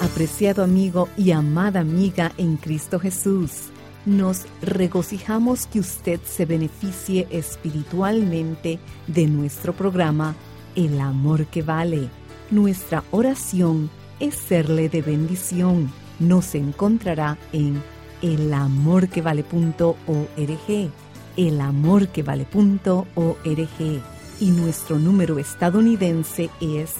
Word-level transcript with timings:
Apreciado 0.00 0.62
amigo 0.62 1.08
y 1.16 1.30
amada 1.30 1.80
amiga 1.80 2.32
en 2.36 2.58
Cristo 2.58 3.00
Jesús, 3.00 3.70
nos 4.04 4.44
regocijamos 4.60 5.66
que 5.66 5.80
usted 5.80 6.20
se 6.22 6.44
beneficie 6.44 7.26
espiritualmente 7.30 8.78
de 9.06 9.26
nuestro 9.26 9.72
programa 9.72 10.36
El 10.74 11.00
Amor 11.00 11.46
que 11.46 11.62
Vale. 11.62 12.10
Nuestra 12.50 13.04
oración 13.10 13.88
es 14.20 14.34
serle 14.34 14.90
de 14.90 15.00
bendición. 15.00 15.90
Nos 16.18 16.54
encontrará 16.54 17.38
en 17.54 17.82
elamorquevale.org, 18.20 20.90
elamorquevale.org 21.38 24.02
y 24.40 24.50
nuestro 24.50 24.98
número 24.98 25.38
estadounidense 25.38 26.50
es 26.60 26.96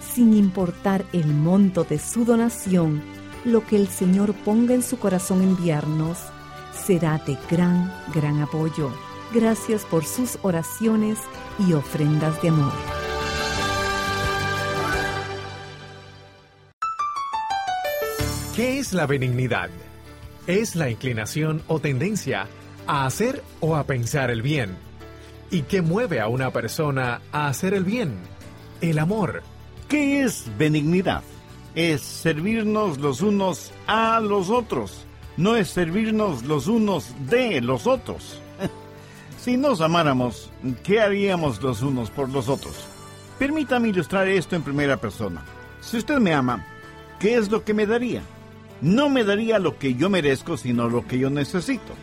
Sin 0.00 0.34
importar 0.34 1.04
el 1.12 1.26
monto 1.26 1.84
de 1.84 1.98
su 1.98 2.24
donación, 2.24 3.02
lo 3.44 3.64
que 3.66 3.76
el 3.76 3.88
Señor 3.88 4.34
ponga 4.34 4.74
en 4.74 4.82
su 4.82 4.98
corazón 4.98 5.42
enviarnos 5.42 6.18
será 6.86 7.18
de 7.18 7.36
gran, 7.50 7.92
gran 8.14 8.40
apoyo. 8.40 8.90
Gracias 9.32 9.84
por 9.84 10.04
sus 10.04 10.38
oraciones 10.42 11.18
y 11.58 11.72
ofrendas 11.72 12.40
de 12.42 12.48
amor. 12.48 12.72
¿Qué 18.56 18.78
es 18.78 18.92
la 18.92 19.06
benignidad? 19.06 19.70
Es 20.46 20.76
la 20.76 20.90
inclinación 20.90 21.62
o 21.68 21.78
tendencia 21.78 22.48
a 22.86 23.06
hacer 23.06 23.42
o 23.60 23.76
a 23.76 23.84
pensar 23.84 24.30
el 24.30 24.42
bien. 24.42 24.76
¿Y 25.50 25.62
qué 25.62 25.82
mueve 25.82 26.20
a 26.20 26.28
una 26.28 26.50
persona 26.50 27.22
a 27.32 27.48
hacer 27.48 27.74
el 27.74 27.84
bien? 27.84 28.18
El 28.80 28.98
amor. 28.98 29.42
¿Qué 29.88 30.22
es 30.22 30.50
benignidad? 30.58 31.22
Es 31.74 32.02
servirnos 32.02 32.98
los 32.98 33.22
unos 33.22 33.72
a 33.86 34.20
los 34.20 34.50
otros, 34.50 35.06
no 35.36 35.56
es 35.56 35.68
servirnos 35.70 36.44
los 36.44 36.66
unos 36.66 37.14
de 37.28 37.60
los 37.60 37.86
otros. 37.86 38.40
si 39.38 39.56
nos 39.56 39.80
amáramos, 39.80 40.50
¿qué 40.82 41.00
haríamos 41.00 41.62
los 41.62 41.82
unos 41.82 42.10
por 42.10 42.28
los 42.28 42.48
otros? 42.48 42.74
Permítame 43.38 43.88
ilustrar 43.88 44.28
esto 44.28 44.56
en 44.56 44.62
primera 44.62 44.96
persona. 44.96 45.42
Si 45.80 45.96
usted 45.96 46.18
me 46.18 46.32
ama, 46.32 46.64
¿qué 47.18 47.36
es 47.36 47.50
lo 47.50 47.64
que 47.64 47.74
me 47.74 47.86
daría? 47.86 48.22
no 48.82 49.08
me 49.08 49.24
daría 49.24 49.58
lo 49.58 49.78
que 49.78 49.94
yo 49.94 50.10
merezco, 50.10 50.56
sino 50.56 50.88
lo 50.88 51.06
que 51.06 51.18
yo 51.18 51.30
necesito. 51.30 51.94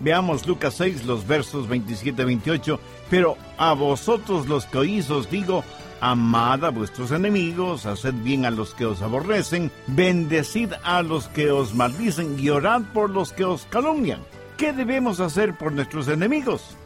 Veamos 0.00 0.46
Lucas 0.46 0.74
6, 0.74 1.04
los 1.04 1.26
versos 1.26 1.68
27-28. 1.68 2.78
Pero 3.08 3.36
a 3.58 3.72
vosotros 3.72 4.46
los 4.46 4.66
que 4.66 4.78
oís 4.78 5.10
os 5.10 5.28
digo, 5.30 5.64
amad 6.00 6.64
a 6.64 6.70
vuestros 6.70 7.10
enemigos, 7.10 7.86
haced 7.86 8.14
bien 8.14 8.46
a 8.46 8.50
los 8.50 8.74
que 8.74 8.86
os 8.86 9.02
aborrecen, 9.02 9.70
bendecid 9.86 10.72
a 10.82 11.02
los 11.02 11.28
que 11.28 11.50
os 11.50 11.74
maldicen 11.74 12.38
y 12.38 12.48
orad 12.48 12.82
por 12.94 13.10
los 13.10 13.32
que 13.32 13.44
os 13.44 13.66
calumnian. 13.66 14.20
¿Qué 14.56 14.72
debemos 14.72 15.20
hacer 15.20 15.56
por 15.56 15.72
nuestros 15.72 16.08
enemigos? 16.08 16.76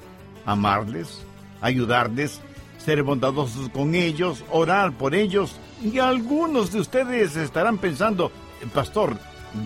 Amarles, 0.47 1.25
ayudarles, 1.61 2.41
ser 2.79 3.03
bondadosos 3.03 3.69
con 3.71 3.95
ellos, 3.95 4.45
orar 4.51 4.93
por 4.93 5.15
ellos. 5.15 5.57
Y 5.83 5.99
algunos 5.99 6.73
de 6.73 6.81
ustedes 6.81 7.37
estarán 7.37 7.79
pensando, 7.79 8.31
pastor, 8.73 9.17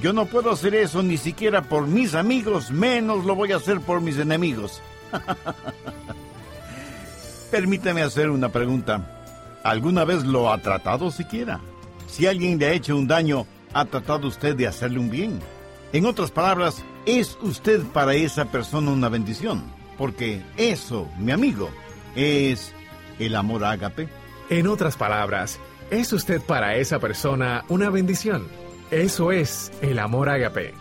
yo 0.00 0.12
no 0.12 0.26
puedo 0.26 0.52
hacer 0.52 0.74
eso 0.74 1.02
ni 1.02 1.16
siquiera 1.16 1.62
por 1.62 1.86
mis 1.86 2.14
amigos, 2.14 2.70
menos 2.70 3.24
lo 3.24 3.34
voy 3.34 3.52
a 3.52 3.56
hacer 3.56 3.80
por 3.80 4.00
mis 4.00 4.18
enemigos. 4.18 4.80
Permítame 7.50 8.02
hacer 8.02 8.30
una 8.30 8.50
pregunta. 8.50 9.17
¿Alguna 9.68 10.06
vez 10.06 10.24
lo 10.24 10.50
ha 10.50 10.56
tratado 10.62 11.10
siquiera? 11.10 11.60
Si 12.06 12.26
alguien 12.26 12.58
le 12.58 12.68
ha 12.68 12.72
hecho 12.72 12.96
un 12.96 13.06
daño, 13.06 13.46
¿ha 13.74 13.84
tratado 13.84 14.26
usted 14.26 14.56
de 14.56 14.66
hacerle 14.66 14.98
un 14.98 15.10
bien? 15.10 15.40
En 15.92 16.06
otras 16.06 16.30
palabras, 16.30 16.82
¿es 17.04 17.36
usted 17.42 17.82
para 17.92 18.14
esa 18.14 18.46
persona 18.46 18.90
una 18.92 19.10
bendición? 19.10 19.62
Porque 19.98 20.40
eso, 20.56 21.06
mi 21.18 21.32
amigo, 21.32 21.68
es 22.16 22.72
el 23.18 23.36
amor 23.36 23.62
ágape. 23.62 24.08
En 24.48 24.68
otras 24.68 24.96
palabras, 24.96 25.60
¿es 25.90 26.14
usted 26.14 26.40
para 26.40 26.76
esa 26.76 26.98
persona 26.98 27.66
una 27.68 27.90
bendición? 27.90 28.48
Eso 28.90 29.32
es 29.32 29.70
el 29.82 29.98
amor 29.98 30.30
ágape. 30.30 30.72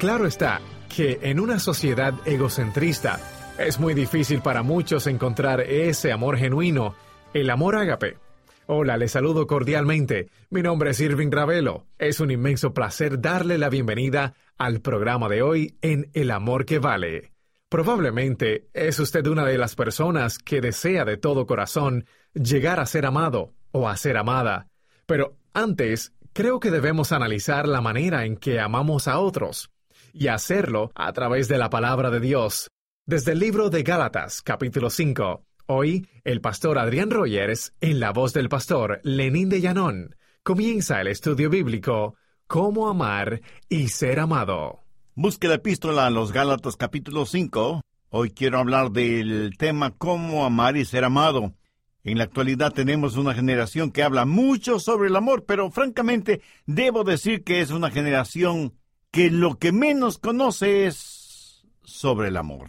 Claro 0.00 0.26
está 0.26 0.60
que 0.88 1.20
en 1.22 1.38
una 1.38 1.60
sociedad 1.60 2.14
egocentrista 2.24 3.20
es 3.60 3.78
muy 3.78 3.94
difícil 3.94 4.42
para 4.42 4.64
muchos 4.64 5.06
encontrar 5.06 5.60
ese 5.60 6.10
amor 6.10 6.36
genuino, 6.36 6.96
el 7.32 7.48
amor 7.48 7.76
ágape. 7.76 8.23
Hola, 8.66 8.96
les 8.96 9.12
saludo 9.12 9.46
cordialmente. 9.46 10.30
Mi 10.48 10.62
nombre 10.62 10.92
es 10.92 11.00
Irving 11.00 11.30
Ravelo. 11.30 11.86
Es 11.98 12.20
un 12.20 12.30
inmenso 12.30 12.72
placer 12.72 13.20
darle 13.20 13.58
la 13.58 13.68
bienvenida 13.68 14.32
al 14.56 14.80
programa 14.80 15.28
de 15.28 15.42
hoy 15.42 15.76
en 15.82 16.10
El 16.14 16.30
Amor 16.30 16.64
que 16.64 16.78
Vale. 16.78 17.32
Probablemente 17.68 18.68
es 18.72 18.98
usted 18.98 19.26
una 19.26 19.44
de 19.44 19.58
las 19.58 19.74
personas 19.74 20.38
que 20.38 20.62
desea 20.62 21.04
de 21.04 21.18
todo 21.18 21.46
corazón 21.46 22.06
llegar 22.32 22.80
a 22.80 22.86
ser 22.86 23.04
amado 23.04 23.52
o 23.70 23.86
a 23.86 23.98
ser 23.98 24.16
amada. 24.16 24.68
Pero 25.04 25.36
antes 25.52 26.14
creo 26.32 26.58
que 26.58 26.70
debemos 26.70 27.12
analizar 27.12 27.68
la 27.68 27.82
manera 27.82 28.24
en 28.24 28.38
que 28.38 28.60
amamos 28.60 29.08
a 29.08 29.18
otros 29.18 29.68
y 30.14 30.28
hacerlo 30.28 30.90
a 30.94 31.12
través 31.12 31.48
de 31.48 31.58
la 31.58 31.68
palabra 31.68 32.10
de 32.10 32.20
Dios. 32.20 32.68
Desde 33.04 33.32
el 33.32 33.40
libro 33.40 33.68
de 33.68 33.82
Gálatas, 33.82 34.40
capítulo 34.40 34.88
5. 34.88 35.44
Hoy, 35.66 36.06
el 36.24 36.42
pastor 36.42 36.78
Adrián 36.78 37.10
Rogers, 37.10 37.72
en 37.80 37.98
la 37.98 38.12
voz 38.12 38.34
del 38.34 38.50
pastor 38.50 39.00
Lenín 39.02 39.48
de 39.48 39.62
Llanón, 39.62 40.14
comienza 40.42 41.00
el 41.00 41.06
estudio 41.06 41.48
bíblico 41.48 42.16
Cómo 42.46 42.86
amar 42.86 43.40
y 43.70 43.88
ser 43.88 44.20
amado. 44.20 44.80
Busque 45.14 45.48
la 45.48 45.54
epístola 45.54 46.06
a 46.06 46.10
los 46.10 46.32
Gálatas 46.32 46.76
capítulo 46.76 47.24
5. 47.24 47.80
Hoy 48.10 48.30
quiero 48.32 48.58
hablar 48.58 48.90
del 48.90 49.56
tema 49.56 49.96
Cómo 49.96 50.44
amar 50.44 50.76
y 50.76 50.84
ser 50.84 51.02
amado. 51.02 51.54
En 52.02 52.18
la 52.18 52.24
actualidad 52.24 52.74
tenemos 52.74 53.16
una 53.16 53.32
generación 53.32 53.90
que 53.90 54.02
habla 54.02 54.26
mucho 54.26 54.78
sobre 54.78 55.08
el 55.08 55.16
amor, 55.16 55.46
pero 55.46 55.70
francamente 55.70 56.42
debo 56.66 57.04
decir 57.04 57.42
que 57.42 57.62
es 57.62 57.70
una 57.70 57.90
generación 57.90 58.74
que 59.10 59.30
lo 59.30 59.58
que 59.58 59.72
menos 59.72 60.18
conoce 60.18 60.84
es 60.84 61.66
sobre 61.84 62.28
el 62.28 62.36
amor. 62.36 62.68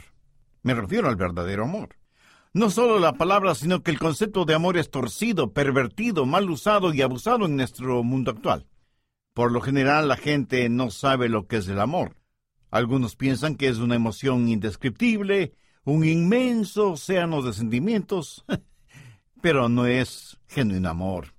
Me 0.64 0.74
refiero 0.74 1.10
al 1.10 1.18
verdadero 1.18 1.66
amor. 1.66 1.98
No 2.56 2.70
solo 2.70 3.00
la 3.00 3.12
palabra, 3.12 3.54
sino 3.54 3.84
que 3.84 3.92
el 3.92 4.00
concepto 4.00 4.46
de 4.46 4.54
amor 4.54 4.78
es 4.78 4.90
torcido, 4.90 5.52
pervertido, 5.52 6.26
mal 6.26 6.50
usado 6.50 6.94
y 6.94 7.02
abusado 7.02 7.46
en 7.48 7.58
nuestro 7.58 8.02
mundo 8.02 8.32
actual. 8.32 8.66
Por 9.34 9.52
lo 9.52 9.60
general 9.60 10.08
la 10.08 10.16
gente 10.16 10.70
no 10.70 10.90
sabe 10.90 11.28
lo 11.28 11.48
que 11.48 11.58
es 11.58 11.68
el 11.68 11.82
amor. 11.82 12.16
Algunos 12.72 13.18
piensan 13.18 13.56
que 13.56 13.68
es 13.68 13.80
una 13.80 13.96
emoción 13.96 14.48
indescriptible, 14.48 15.52
un 15.84 16.06
inmenso 16.06 16.92
océano 16.92 17.42
de 17.42 17.52
sentimientos. 17.52 18.46
pero 19.42 19.68
no 19.68 19.86
es 19.86 20.38
genuino 20.48 20.90
amor. 20.90 21.36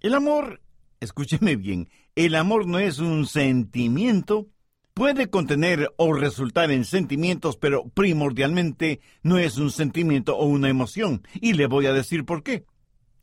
El 0.00 0.12
amor, 0.12 0.60
escúcheme 0.98 1.54
bien, 1.54 1.88
el 2.16 2.34
amor 2.34 2.66
no 2.66 2.80
es 2.80 2.98
un 2.98 3.26
sentimiento, 3.26 4.48
puede 4.98 5.30
contener 5.30 5.94
o 5.96 6.12
resultar 6.12 6.72
en 6.72 6.84
sentimientos, 6.84 7.56
pero 7.56 7.84
primordialmente 7.88 9.00
no 9.22 9.38
es 9.38 9.56
un 9.56 9.70
sentimiento 9.70 10.36
o 10.36 10.46
una 10.46 10.68
emoción, 10.68 11.22
y 11.40 11.52
le 11.52 11.68
voy 11.68 11.86
a 11.86 11.92
decir 11.92 12.24
por 12.24 12.42
qué. 12.42 12.64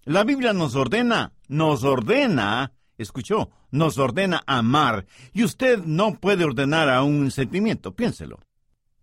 La 0.06 0.24
Biblia 0.24 0.54
nos 0.54 0.76
ordena, 0.76 1.34
nos 1.50 1.84
ordena, 1.84 2.72
escuchó, 2.98 3.50
nos 3.72 3.98
ordena 3.98 4.42
amar, 4.48 5.06
y 5.34 5.44
usted 5.44 5.80
no 5.84 6.18
puede 6.18 6.46
ordenar 6.46 6.88
a 6.88 7.04
un 7.04 7.30
sentimiento, 7.30 7.94
piénselo. 7.94 8.40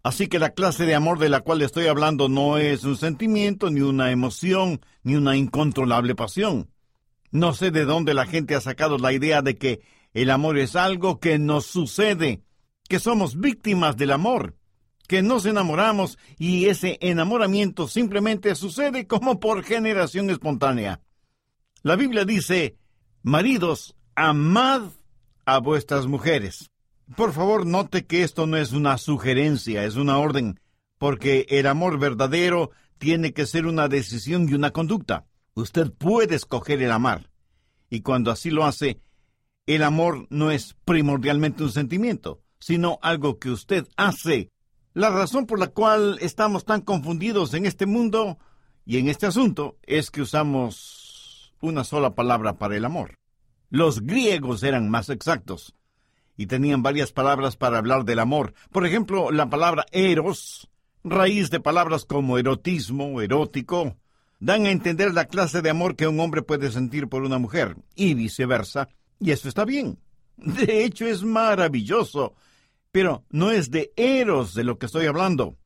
Así 0.03 0.29
que 0.29 0.39
la 0.39 0.55
clase 0.55 0.87
de 0.87 0.95
amor 0.95 1.19
de 1.19 1.29
la 1.29 1.41
cual 1.41 1.61
estoy 1.61 1.89
hablando 1.89 2.31
no 2.31 2.57
es 2.57 2.85
un 2.85 2.97
sentimiento, 2.97 3.71
ni 3.71 3.83
una 3.83 4.13
emoción, 4.13 4.81
ni 5.03 5.15
una 5.15 5.37
incontrolable 5.37 6.15
pasión. 6.15 6.71
No 7.33 7.53
sé 7.53 7.71
de 7.71 7.85
dónde 7.85 8.15
la 8.15 8.25
gente 8.25 8.55
ha 8.55 8.63
sacado 8.63 8.97
la 8.97 9.13
idea 9.13 9.43
de 9.43 9.59
que 9.59 9.83
el 10.15 10.31
amor 10.31 10.57
es 10.57 10.75
algo 10.75 11.21
que 11.21 11.39
nos 11.39 11.67
sucede, 11.67 12.41
que 12.93 13.01
somos 13.01 13.41
víctimas 13.41 13.97
del 13.97 14.11
amor, 14.11 14.55
que 15.09 15.23
nos 15.23 15.47
enamoramos 15.47 16.19
y 16.39 16.67
ese 16.67 16.99
enamoramiento 17.01 17.89
simplemente 17.89 18.55
sucede 18.55 19.07
como 19.07 19.41
por 19.41 19.65
generación 19.65 20.29
espontánea. 20.29 21.01
La 21.83 21.97
Biblia 21.97 22.27
dice, 22.27 22.77
maridos, 23.23 23.97
amad 24.15 24.91
a 25.47 25.59
vuestras 25.59 26.07
mujeres. 26.07 26.71
Por 27.17 27.33
favor, 27.33 27.65
note 27.65 28.05
que 28.05 28.25
esto 28.25 28.47
no 28.47 28.59
es 28.59 28.73
una 28.73 28.99
sugerencia, 28.99 29.85
es 29.85 29.97
una 29.97 30.19
orden, 30.19 30.61
porque 30.99 31.47
el 31.49 31.69
amor 31.69 31.99
verdadero 31.99 32.73
tiene 32.99 33.33
que 33.33 33.47
ser 33.47 33.65
una 33.65 33.89
decisión 33.89 34.47
y 34.51 34.53
una 34.53 34.71
conducta. 34.71 35.25
Usted 35.55 35.91
puede 35.93 36.35
escoger 36.35 36.83
el 36.83 36.93
amar, 36.93 37.31
y 37.89 38.03
cuando 38.03 38.31
así 38.31 38.51
lo 38.51 38.67
hace, 38.67 39.01
el 39.65 39.83
amor 39.83 40.27
no 40.29 40.51
es 40.51 40.77
primordialmente 40.85 41.63
un 41.63 41.73
sentimiento, 41.73 42.42
sino 42.63 43.01
algo 43.03 43.41
que 43.41 43.51
usted 43.51 43.89
hace. 43.97 44.49
La 44.95 45.11
razón 45.11 45.47
por 45.47 45.59
la 45.59 45.67
cual 45.67 46.17
estamos 46.21 46.65
tan 46.65 46.81
confundidos 46.81 47.55
en 47.55 47.67
este 47.67 47.87
mundo 47.87 48.39
y 48.87 48.99
en 48.99 49.09
este 49.09 49.27
asunto 49.27 49.79
es 49.83 50.13
que 50.13 50.23
usamos 50.23 51.53
una 51.61 51.83
sola 51.83 52.15
palabra 52.15 52.59
para 52.59 52.77
el 52.77 52.85
amor. 52.85 53.19
Los 53.69 54.03
griegos 54.03 54.63
eran 54.63 54.89
más 54.91 55.09
exactos 55.09 55.75
y 56.37 56.47
tenían 56.47 56.85
varias 56.85 57.11
palabras 57.11 57.57
para 57.57 57.79
hablar 57.79 58.05
del 58.05 58.21
amor. 58.21 58.55
Por 58.71 58.87
ejemplo, 58.87 59.33
la 59.33 59.51
palabra 59.51 59.85
eros, 59.91 60.71
raíz 61.03 61.51
de 61.51 61.59
palabras 61.59 62.05
como 62.05 62.39
erotismo, 62.39 63.21
erótico, 63.21 63.97
dan 64.39 64.67
a 64.67 64.71
entender 64.71 65.13
la 65.13 65.25
clase 65.25 65.63
de 65.63 65.71
amor 65.71 65.97
que 65.97 66.07
un 66.07 66.21
hombre 66.21 66.43
puede 66.43 66.71
sentir 66.71 67.09
por 67.09 67.23
una 67.23 67.39
mujer, 67.39 67.77
y 67.97 68.15
viceversa, 68.15 68.89
y 69.19 69.33
eso 69.33 69.49
está 69.49 69.65
bien. 69.65 69.99
De 70.37 70.85
hecho, 70.85 71.07
es 71.07 71.23
maravilloso, 71.23 72.35
pero 72.93 73.25
no 73.31 73.51
es 73.51 73.71
de 73.71 73.93
eros 73.97 74.55
de 74.55 74.65
lo 74.65 74.79
que 74.79 74.87
estoy 74.87 75.07
hablando. 75.07 75.57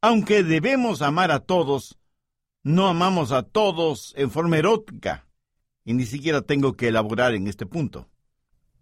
Aunque 0.00 0.42
debemos 0.42 1.02
amar 1.02 1.30
a 1.30 1.40
todos, 1.40 1.98
no 2.62 2.88
amamos 2.88 3.32
a 3.32 3.42
todos 3.42 4.14
en 4.16 4.30
forma 4.30 4.56
erótica, 4.56 5.26
y 5.84 5.94
ni 5.94 6.06
siquiera 6.06 6.42
tengo 6.42 6.76
que 6.76 6.88
elaborar 6.88 7.34
en 7.34 7.48
este 7.48 7.66
punto. 7.66 8.08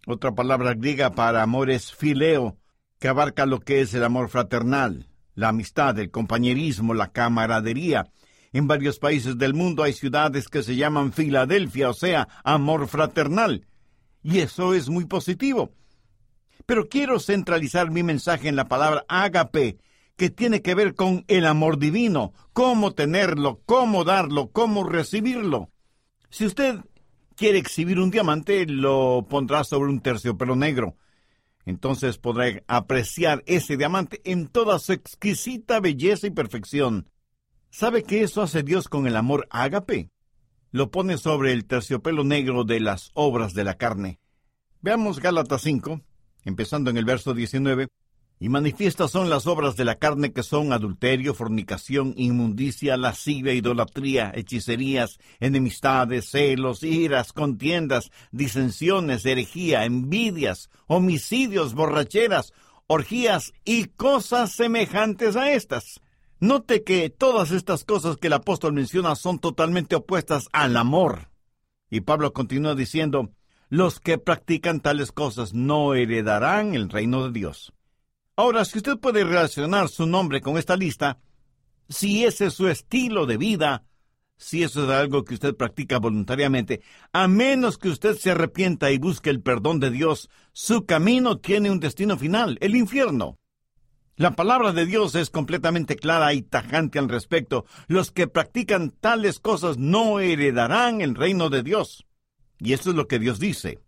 Otra 0.06 0.35
palabra 0.35 0.75
griega 0.75 1.15
para 1.15 1.43
amor 1.43 1.71
es 1.71 1.93
fileo, 1.93 2.59
que 2.99 3.09
abarca 3.09 3.47
lo 3.47 3.61
que 3.61 3.81
es 3.81 3.94
el 3.94 4.05
amor 4.05 4.29
fraternal, 4.29 5.09
la 5.35 5.49
amistad, 5.49 5.99
el 5.99 6.11
compañerismo, 6.11 6.93
la 6.93 7.12
camaradería. 7.12 8.11
En 8.53 8.67
varios 8.67 8.99
países 8.99 9.38
del 9.38 9.55
mundo 9.55 9.82
hay 9.82 9.94
ciudades 9.94 10.49
que 10.49 10.62
se 10.62 10.77
llaman 10.77 11.12
Filadelfia, 11.12 11.88
o 11.88 11.94
sea, 11.94 12.29
amor 12.44 12.88
fraternal. 12.88 13.67
Y 14.23 14.41
eso 14.41 14.75
es 14.75 14.91
muy 14.91 15.06
positivo. 15.06 15.73
Pero 16.66 16.88
quiero 16.88 17.18
centralizar 17.18 17.90
mi 17.90 18.02
mensaje 18.02 18.48
en 18.48 18.56
la 18.56 18.68
palabra 18.68 19.04
ágape, 19.08 19.78
que 20.16 20.30
tiene 20.30 20.60
que 20.60 20.74
ver 20.74 20.94
con 20.94 21.24
el 21.28 21.46
amor 21.46 21.78
divino, 21.78 22.34
cómo 22.52 22.92
tenerlo, 22.92 23.62
cómo 23.64 24.04
darlo, 24.04 24.50
cómo 24.50 24.84
recibirlo. 24.84 25.70
Si 26.28 26.44
usted 26.44 26.80
quiere 27.36 27.58
exhibir 27.58 27.98
un 27.98 28.10
diamante, 28.10 28.66
lo 28.66 29.26
pondrá 29.28 29.64
sobre 29.64 29.88
un 29.88 30.00
terciopelo 30.00 30.56
negro. 30.56 30.96
Entonces 31.64 32.18
podrá 32.18 32.62
apreciar 32.66 33.42
ese 33.46 33.76
diamante 33.76 34.20
en 34.24 34.48
toda 34.48 34.78
su 34.78 34.92
exquisita 34.92 35.80
belleza 35.80 36.26
y 36.26 36.30
perfección. 36.30 37.08
¿Sabe 37.70 38.02
qué 38.02 38.22
eso 38.22 38.42
hace 38.42 38.62
Dios 38.62 38.88
con 38.88 39.06
el 39.06 39.16
amor 39.16 39.46
ágape? 39.50 40.10
Lo 40.70 40.90
pone 40.90 41.16
sobre 41.16 41.52
el 41.52 41.64
terciopelo 41.64 42.24
negro 42.24 42.64
de 42.64 42.80
las 42.80 43.10
obras 43.14 43.54
de 43.54 43.64
la 43.64 43.78
carne. 43.78 44.20
Veamos 44.82 45.20
Gálatas 45.20 45.62
5, 45.62 46.00
empezando 46.44 46.90
en 46.90 46.96
el 46.96 47.04
verso 47.04 47.34
19. 47.34 47.88
Y 48.42 48.48
manifiestas 48.48 49.10
son 49.10 49.28
las 49.28 49.46
obras 49.46 49.76
de 49.76 49.84
la 49.84 49.96
carne 49.96 50.32
que 50.32 50.42
son 50.42 50.72
adulterio, 50.72 51.34
fornicación, 51.34 52.14
inmundicia, 52.16 52.96
lascivia, 52.96 53.52
idolatría, 53.52 54.32
hechicerías, 54.34 55.19
enemistades, 55.40 56.31
celos, 56.31 56.82
iras, 56.82 57.34
contiendas, 57.34 58.10
disensiones, 58.31 59.26
herejía, 59.26 59.84
envidias, 59.84 60.70
homicidios, 60.87 61.75
borracheras, 61.75 62.54
orgías 62.86 63.52
y 63.66 63.84
cosas 63.84 64.52
semejantes 64.52 65.36
a 65.36 65.52
estas. 65.52 66.00
Note 66.40 66.82
que 66.82 67.10
todas 67.10 67.50
estas 67.50 67.84
cosas 67.84 68.16
que 68.16 68.28
el 68.28 68.32
apóstol 68.32 68.72
menciona 68.72 69.16
son 69.16 69.38
totalmente 69.38 69.96
opuestas 69.96 70.48
al 70.52 70.78
amor. 70.78 71.28
Y 71.90 72.00
Pablo 72.00 72.32
continúa 72.32 72.75
diciendo, 72.75 73.31
los 73.70 74.00
que 74.00 74.19
practican 74.19 74.81
tales 74.81 75.12
cosas 75.12 75.55
no 75.55 75.94
heredarán 75.94 76.75
el 76.75 76.90
reino 76.90 77.25
de 77.25 77.32
Dios. 77.32 77.72
Ahora, 78.37 78.64
si 78.64 78.78
usted 78.78 78.99
puede 78.99 79.22
relacionar 79.22 79.88
su 79.88 80.06
nombre 80.06 80.40
con 80.40 80.58
esta 80.58 80.76
lista, 80.76 81.19
si 81.88 82.25
ese 82.25 82.46
es 82.46 82.55
su 82.55 82.69
estilo 82.69 83.26
de 83.26 83.37
vida, 83.37 83.84
si 84.37 84.64
eso 84.64 84.84
es 84.84 84.90
algo 84.90 85.25
que 85.25 85.34
usted 85.34 85.55
practica 85.55 85.99
voluntariamente, 85.99 86.82
a 87.12 87.28
menos 87.28 87.78
que 87.78 87.90
usted 87.90 88.17
se 88.17 88.32
arrepienta 88.32 88.90
y 88.90 88.99
busque 88.99 89.31
el 89.31 89.40
perdón 89.40 89.78
de 89.78 89.90
Dios, 89.90 90.28
su 90.52 90.84
camino 90.84 91.38
tiene 91.38 91.70
un 91.70 91.78
destino 91.78 92.19
final, 92.19 92.58
el 92.61 92.75
infierno. 92.75 93.38
La 94.17 94.32
palabra 94.32 94.72
de 94.72 94.84
Dios 94.84 95.14
es 95.14 95.31
completamente 95.31 95.96
clara 95.96 96.34
y 96.34 96.43
tajante 96.43 96.99
al 96.99 97.08
respecto. 97.08 97.67
Los 97.87 98.11
que 98.11 98.26
practican 98.26 98.90
tales 98.90 99.38
cosas 99.38 99.78
no 99.78 100.19
heredarán 100.19 101.00
el 101.00 101.14
reino 101.14 101.50
de 101.50 101.62
Dios. 101.62 102.05
Y 102.60 102.72
eso 102.74 102.90
es 102.90 102.96
lo 102.96 103.08
que 103.08 103.18
Dios 103.18 103.40
dice. 103.40 103.80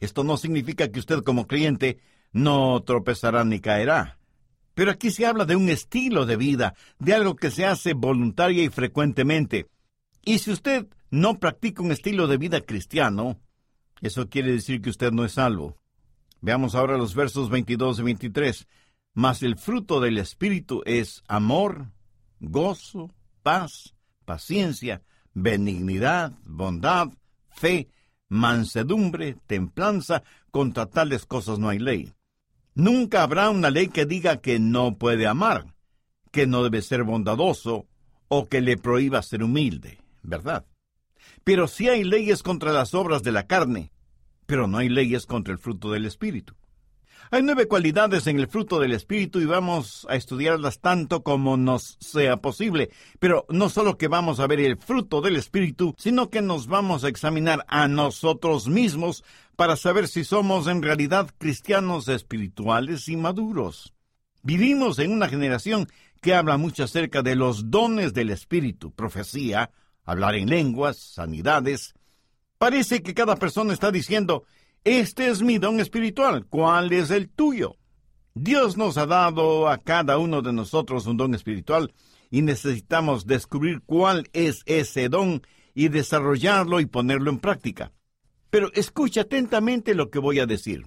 Esto 0.00 0.24
no 0.24 0.36
significa 0.36 0.88
que 0.90 0.98
usted 0.98 1.22
como 1.22 1.46
creyente 1.46 1.98
no 2.32 2.82
tropezará 2.82 3.44
ni 3.44 3.60
caerá. 3.60 4.18
Pero 4.74 4.90
aquí 4.90 5.10
se 5.10 5.24
habla 5.24 5.46
de 5.46 5.56
un 5.56 5.70
estilo 5.70 6.26
de 6.26 6.36
vida, 6.36 6.74
de 6.98 7.14
algo 7.14 7.36
que 7.36 7.50
se 7.50 7.64
hace 7.64 7.94
voluntaria 7.94 8.62
y 8.62 8.68
frecuentemente. 8.68 9.68
Y 10.22 10.40
si 10.40 10.50
usted 10.50 10.86
no 11.10 11.38
practica 11.38 11.82
un 11.82 11.92
estilo 11.92 12.26
de 12.26 12.36
vida 12.36 12.60
cristiano, 12.60 13.40
eso 14.02 14.28
quiere 14.28 14.52
decir 14.52 14.82
que 14.82 14.90
usted 14.90 15.12
no 15.12 15.24
es 15.24 15.32
salvo. 15.32 15.78
Veamos 16.42 16.74
ahora 16.74 16.98
los 16.98 17.14
versos 17.14 17.48
22 17.48 18.00
y 18.00 18.02
23. 18.02 18.68
Mas 19.14 19.42
el 19.42 19.56
fruto 19.56 19.98
del 20.00 20.18
Espíritu 20.18 20.82
es 20.84 21.22
amor, 21.26 21.92
gozo, 22.38 23.14
paz, 23.42 23.94
paciencia, 24.26 25.00
benignidad, 25.32 26.32
bondad, 26.44 27.08
fe, 27.48 27.88
mansedumbre, 28.28 29.36
templanza, 29.46 30.22
contra 30.50 30.86
tales 30.86 31.26
cosas 31.26 31.58
no 31.58 31.68
hay 31.68 31.78
ley. 31.78 32.12
Nunca 32.74 33.22
habrá 33.22 33.50
una 33.50 33.70
ley 33.70 33.88
que 33.88 34.06
diga 34.06 34.40
que 34.40 34.58
no 34.58 34.96
puede 34.96 35.26
amar, 35.26 35.74
que 36.30 36.46
no 36.46 36.62
debe 36.62 36.82
ser 36.82 37.04
bondadoso 37.04 37.86
o 38.28 38.48
que 38.48 38.60
le 38.60 38.76
prohíba 38.76 39.22
ser 39.22 39.42
humilde, 39.42 39.98
¿verdad? 40.22 40.66
Pero 41.44 41.68
sí 41.68 41.88
hay 41.88 42.04
leyes 42.04 42.42
contra 42.42 42.72
las 42.72 42.94
obras 42.94 43.22
de 43.22 43.32
la 43.32 43.46
carne, 43.46 43.92
pero 44.46 44.66
no 44.66 44.78
hay 44.78 44.88
leyes 44.88 45.26
contra 45.26 45.52
el 45.52 45.58
fruto 45.58 45.90
del 45.90 46.04
Espíritu. 46.04 46.54
Hay 47.30 47.42
nueve 47.42 47.66
cualidades 47.66 48.28
en 48.28 48.38
el 48.38 48.46
fruto 48.46 48.78
del 48.78 48.92
Espíritu 48.92 49.40
y 49.40 49.46
vamos 49.46 50.06
a 50.08 50.14
estudiarlas 50.14 50.80
tanto 50.80 51.24
como 51.24 51.56
nos 51.56 51.96
sea 52.00 52.36
posible. 52.36 52.90
Pero 53.18 53.46
no 53.48 53.68
solo 53.68 53.98
que 53.98 54.06
vamos 54.06 54.38
a 54.38 54.46
ver 54.46 54.60
el 54.60 54.76
fruto 54.76 55.20
del 55.20 55.34
Espíritu, 55.34 55.94
sino 55.98 56.30
que 56.30 56.40
nos 56.40 56.68
vamos 56.68 57.02
a 57.02 57.08
examinar 57.08 57.64
a 57.68 57.88
nosotros 57.88 58.68
mismos 58.68 59.24
para 59.56 59.74
saber 59.76 60.06
si 60.06 60.22
somos 60.22 60.68
en 60.68 60.82
realidad 60.82 61.30
cristianos 61.38 62.06
espirituales 62.06 63.08
y 63.08 63.16
maduros. 63.16 63.92
Vivimos 64.42 65.00
en 65.00 65.10
una 65.10 65.28
generación 65.28 65.88
que 66.20 66.34
habla 66.34 66.56
mucho 66.56 66.84
acerca 66.84 67.22
de 67.22 67.34
los 67.34 67.70
dones 67.70 68.14
del 68.14 68.30
Espíritu, 68.30 68.92
profecía, 68.92 69.70
hablar 70.04 70.36
en 70.36 70.48
lenguas, 70.48 70.96
sanidades. 70.96 71.94
Parece 72.58 73.02
que 73.02 73.14
cada 73.14 73.34
persona 73.34 73.72
está 73.72 73.90
diciendo, 73.90 74.44
este 74.86 75.26
es 75.26 75.42
mi 75.42 75.58
don 75.58 75.80
espiritual. 75.80 76.46
¿Cuál 76.46 76.92
es 76.92 77.10
el 77.10 77.28
tuyo? 77.28 77.74
Dios 78.34 78.76
nos 78.76 78.96
ha 78.98 79.06
dado 79.06 79.68
a 79.68 79.78
cada 79.78 80.16
uno 80.18 80.42
de 80.42 80.52
nosotros 80.52 81.06
un 81.06 81.16
don 81.16 81.34
espiritual 81.34 81.92
y 82.30 82.42
necesitamos 82.42 83.26
descubrir 83.26 83.82
cuál 83.84 84.28
es 84.32 84.62
ese 84.64 85.08
don 85.08 85.42
y 85.74 85.88
desarrollarlo 85.88 86.78
y 86.78 86.86
ponerlo 86.86 87.32
en 87.32 87.40
práctica. 87.40 87.90
Pero 88.48 88.70
escucha 88.74 89.22
atentamente 89.22 89.92
lo 89.96 90.08
que 90.08 90.20
voy 90.20 90.38
a 90.38 90.46
decir. 90.46 90.86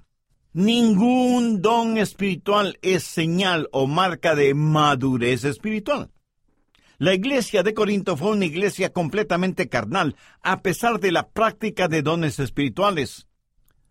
Ningún 0.53 1.61
don 1.61 1.97
espiritual 1.97 2.79
es 2.81 3.03
señal 3.03 3.67
o 3.73 3.85
marca 3.85 4.33
de 4.33 4.53
madurez 4.53 5.43
espiritual. 5.43 6.09
La 6.99 7.13
iglesia 7.13 7.63
de 7.63 7.73
Corinto 7.73 8.15
fue 8.15 8.31
una 8.31 8.45
iglesia 8.45 8.93
completamente 8.93 9.67
carnal, 9.67 10.15
a 10.41 10.61
pesar 10.61 11.01
de 11.01 11.11
la 11.11 11.27
práctica 11.27 11.89
de 11.89 12.01
dones 12.01 12.39
espirituales. 12.39 13.28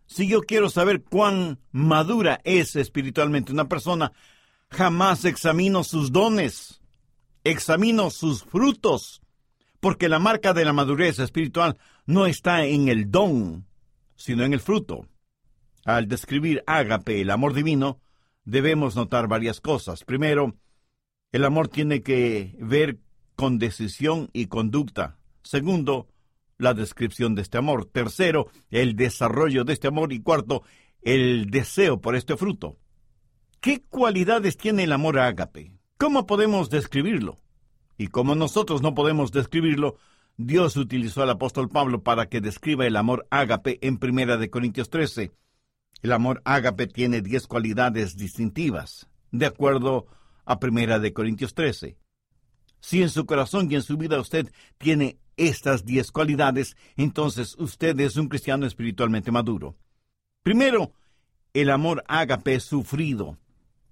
Si 0.09 0.27
yo 0.27 0.41
quiero 0.41 0.71
saber 0.71 1.03
cuán 1.03 1.59
madura 1.71 2.41
es 2.43 2.75
espiritualmente 2.75 3.51
una 3.51 3.69
persona, 3.69 4.11
jamás 4.71 5.23
examino 5.23 5.83
sus 5.83 6.11
dones, 6.11 6.81
examino 7.43 8.09
sus 8.09 8.43
frutos, 8.43 9.21
porque 9.79 10.09
la 10.09 10.17
marca 10.17 10.53
de 10.53 10.65
la 10.65 10.73
madurez 10.73 11.19
espiritual 11.19 11.77
no 12.07 12.25
está 12.25 12.65
en 12.65 12.87
el 12.87 13.11
don, 13.11 13.67
sino 14.15 14.43
en 14.43 14.53
el 14.53 14.59
fruto. 14.59 15.05
Al 15.85 16.07
describir 16.07 16.63
ágape, 16.65 17.21
el 17.21 17.29
amor 17.29 17.53
divino, 17.53 18.01
debemos 18.45 18.95
notar 18.95 19.27
varias 19.27 19.61
cosas. 19.61 20.03
Primero, 20.05 20.55
el 21.31 21.45
amor 21.45 21.67
tiene 21.67 22.01
que 22.01 22.55
ver 22.59 22.97
con 23.35 23.59
decisión 23.59 24.31
y 24.33 24.47
conducta. 24.47 25.19
Segundo, 25.43 26.07
la 26.59 26.75
descripción 26.75 27.33
de 27.33 27.41
este 27.41 27.57
amor. 27.57 27.85
Tercero, 27.85 28.47
el 28.69 28.95
desarrollo 28.95 29.63
de 29.63 29.73
este 29.73 29.87
amor. 29.87 30.13
Y 30.13 30.21
cuarto, 30.21 30.61
el 31.01 31.49
deseo 31.49 31.99
por 31.99 32.15
este 32.15 32.37
fruto. 32.37 32.77
¿Qué 33.59 33.81
cualidades 33.89 34.57
tiene 34.57 34.83
el 34.83 34.91
amor 34.91 35.17
ágape? 35.17 35.73
¿Cómo 35.97 36.27
podemos 36.27 36.69
describirlo? 36.69 37.39
Y 37.97 38.07
como 38.07 38.35
nosotros 38.35 38.81
no 38.81 38.93
podemos 38.93 39.31
describirlo, 39.31 39.97
Dios 40.37 40.77
utilizó 40.77 41.23
al 41.23 41.31
apóstol 41.31 41.67
Pablo 41.67 42.03
para 42.03 42.27
que 42.29 42.39
describa 42.39 42.85
el 42.85 42.95
amor 42.95 43.27
ágape 43.29 43.79
en 43.85 43.97
Primera 43.97 44.37
de 44.37 44.49
Corintios 44.49 44.89
13. 44.89 45.31
El 46.01 46.11
amor 46.13 46.41
ágape 46.45 46.87
tiene 46.87 47.21
diez 47.21 47.47
cualidades 47.47 48.15
distintivas, 48.15 49.09
de 49.31 49.45
acuerdo 49.45 50.07
a 50.45 50.59
Primera 50.59 50.99
de 50.99 51.11
Corintios 51.11 51.53
13. 51.53 51.97
Si 52.79 53.01
en 53.01 53.09
su 53.09 53.25
corazón 53.25 53.71
y 53.71 53.75
en 53.75 53.81
su 53.81 53.97
vida 53.97 54.19
usted 54.19 54.51
tiene 54.77 55.17
estas 55.37 55.85
diez 55.85 56.11
cualidades, 56.11 56.75
entonces 56.97 57.55
usted 57.57 57.99
es 57.99 58.17
un 58.17 58.27
cristiano 58.27 58.65
espiritualmente 58.65 59.31
maduro. 59.31 59.75
Primero, 60.43 60.93
el 61.53 61.69
amor 61.69 62.03
ágape 62.07 62.59
sufrido. 62.59 63.37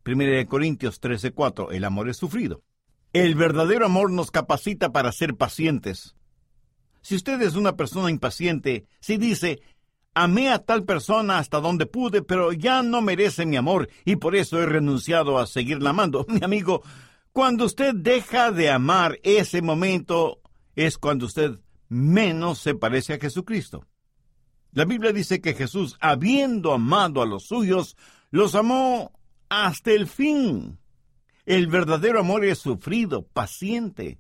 Primera 0.03 0.38
de 0.38 0.46
Corintios 0.46 1.01
13:4, 1.01 1.72
el 1.72 1.84
amor 1.84 2.10
es 2.10 2.17
sufrido. 2.17 2.63
El 3.13 3.36
verdadero 3.36 3.86
amor 3.86 4.12
nos 4.12 4.32
capacita 4.32 4.91
para 4.91 5.12
ser 5.12 5.36
pacientes. 5.36 6.15
Si 7.01 7.15
usted 7.15 7.41
es 7.41 7.56
una 7.56 7.75
persona 7.75 8.12
impaciente, 8.12 8.86
si 9.00 9.17
dice, 9.17 9.62
amé 10.13 10.50
a 10.50 10.60
tal 10.60 10.84
persona 10.84 11.38
hasta 11.38 11.60
donde 11.60 11.86
pude, 11.86 12.22
pero 12.22 12.51
ya 12.51 12.84
no 12.84 13.01
merece 13.01 13.46
mi 13.46 13.56
amor 13.56 13.89
y 14.03 14.17
por 14.17 14.36
eso 14.36 14.62
he 14.62 14.65
renunciado 14.65 15.38
a 15.38 15.48
seguirla 15.48 15.91
amando, 15.91 16.25
mi 16.29 16.44
amigo, 16.44 16.84
cuando 17.38 17.65
usted 17.65 17.94
deja 17.94 18.51
de 18.51 18.72
amar 18.72 19.20
ese 19.22 19.62
momento 19.62 20.41
es 20.75 20.98
cuando 20.98 21.27
usted 21.27 21.60
menos 21.88 22.58
se 22.58 22.74
parece 22.74 23.13
a 23.13 23.20
Jesucristo. 23.20 23.86
La 24.72 24.86
Biblia 24.86 25.13
dice 25.13 25.39
que 25.39 25.53
Jesús, 25.53 25.98
habiendo 26.00 26.74
amado 26.74 27.22
a 27.22 27.27
los 27.27 27.46
suyos, 27.46 27.96
los 28.32 28.56
amó 28.56 29.12
hasta 29.50 29.91
el 29.91 30.08
fin. 30.08 30.79
El 31.46 31.67
verdadero 31.67 32.22
amor 32.22 32.44
es 32.44 32.58
sufrido, 32.58 33.27
paciente, 33.27 34.17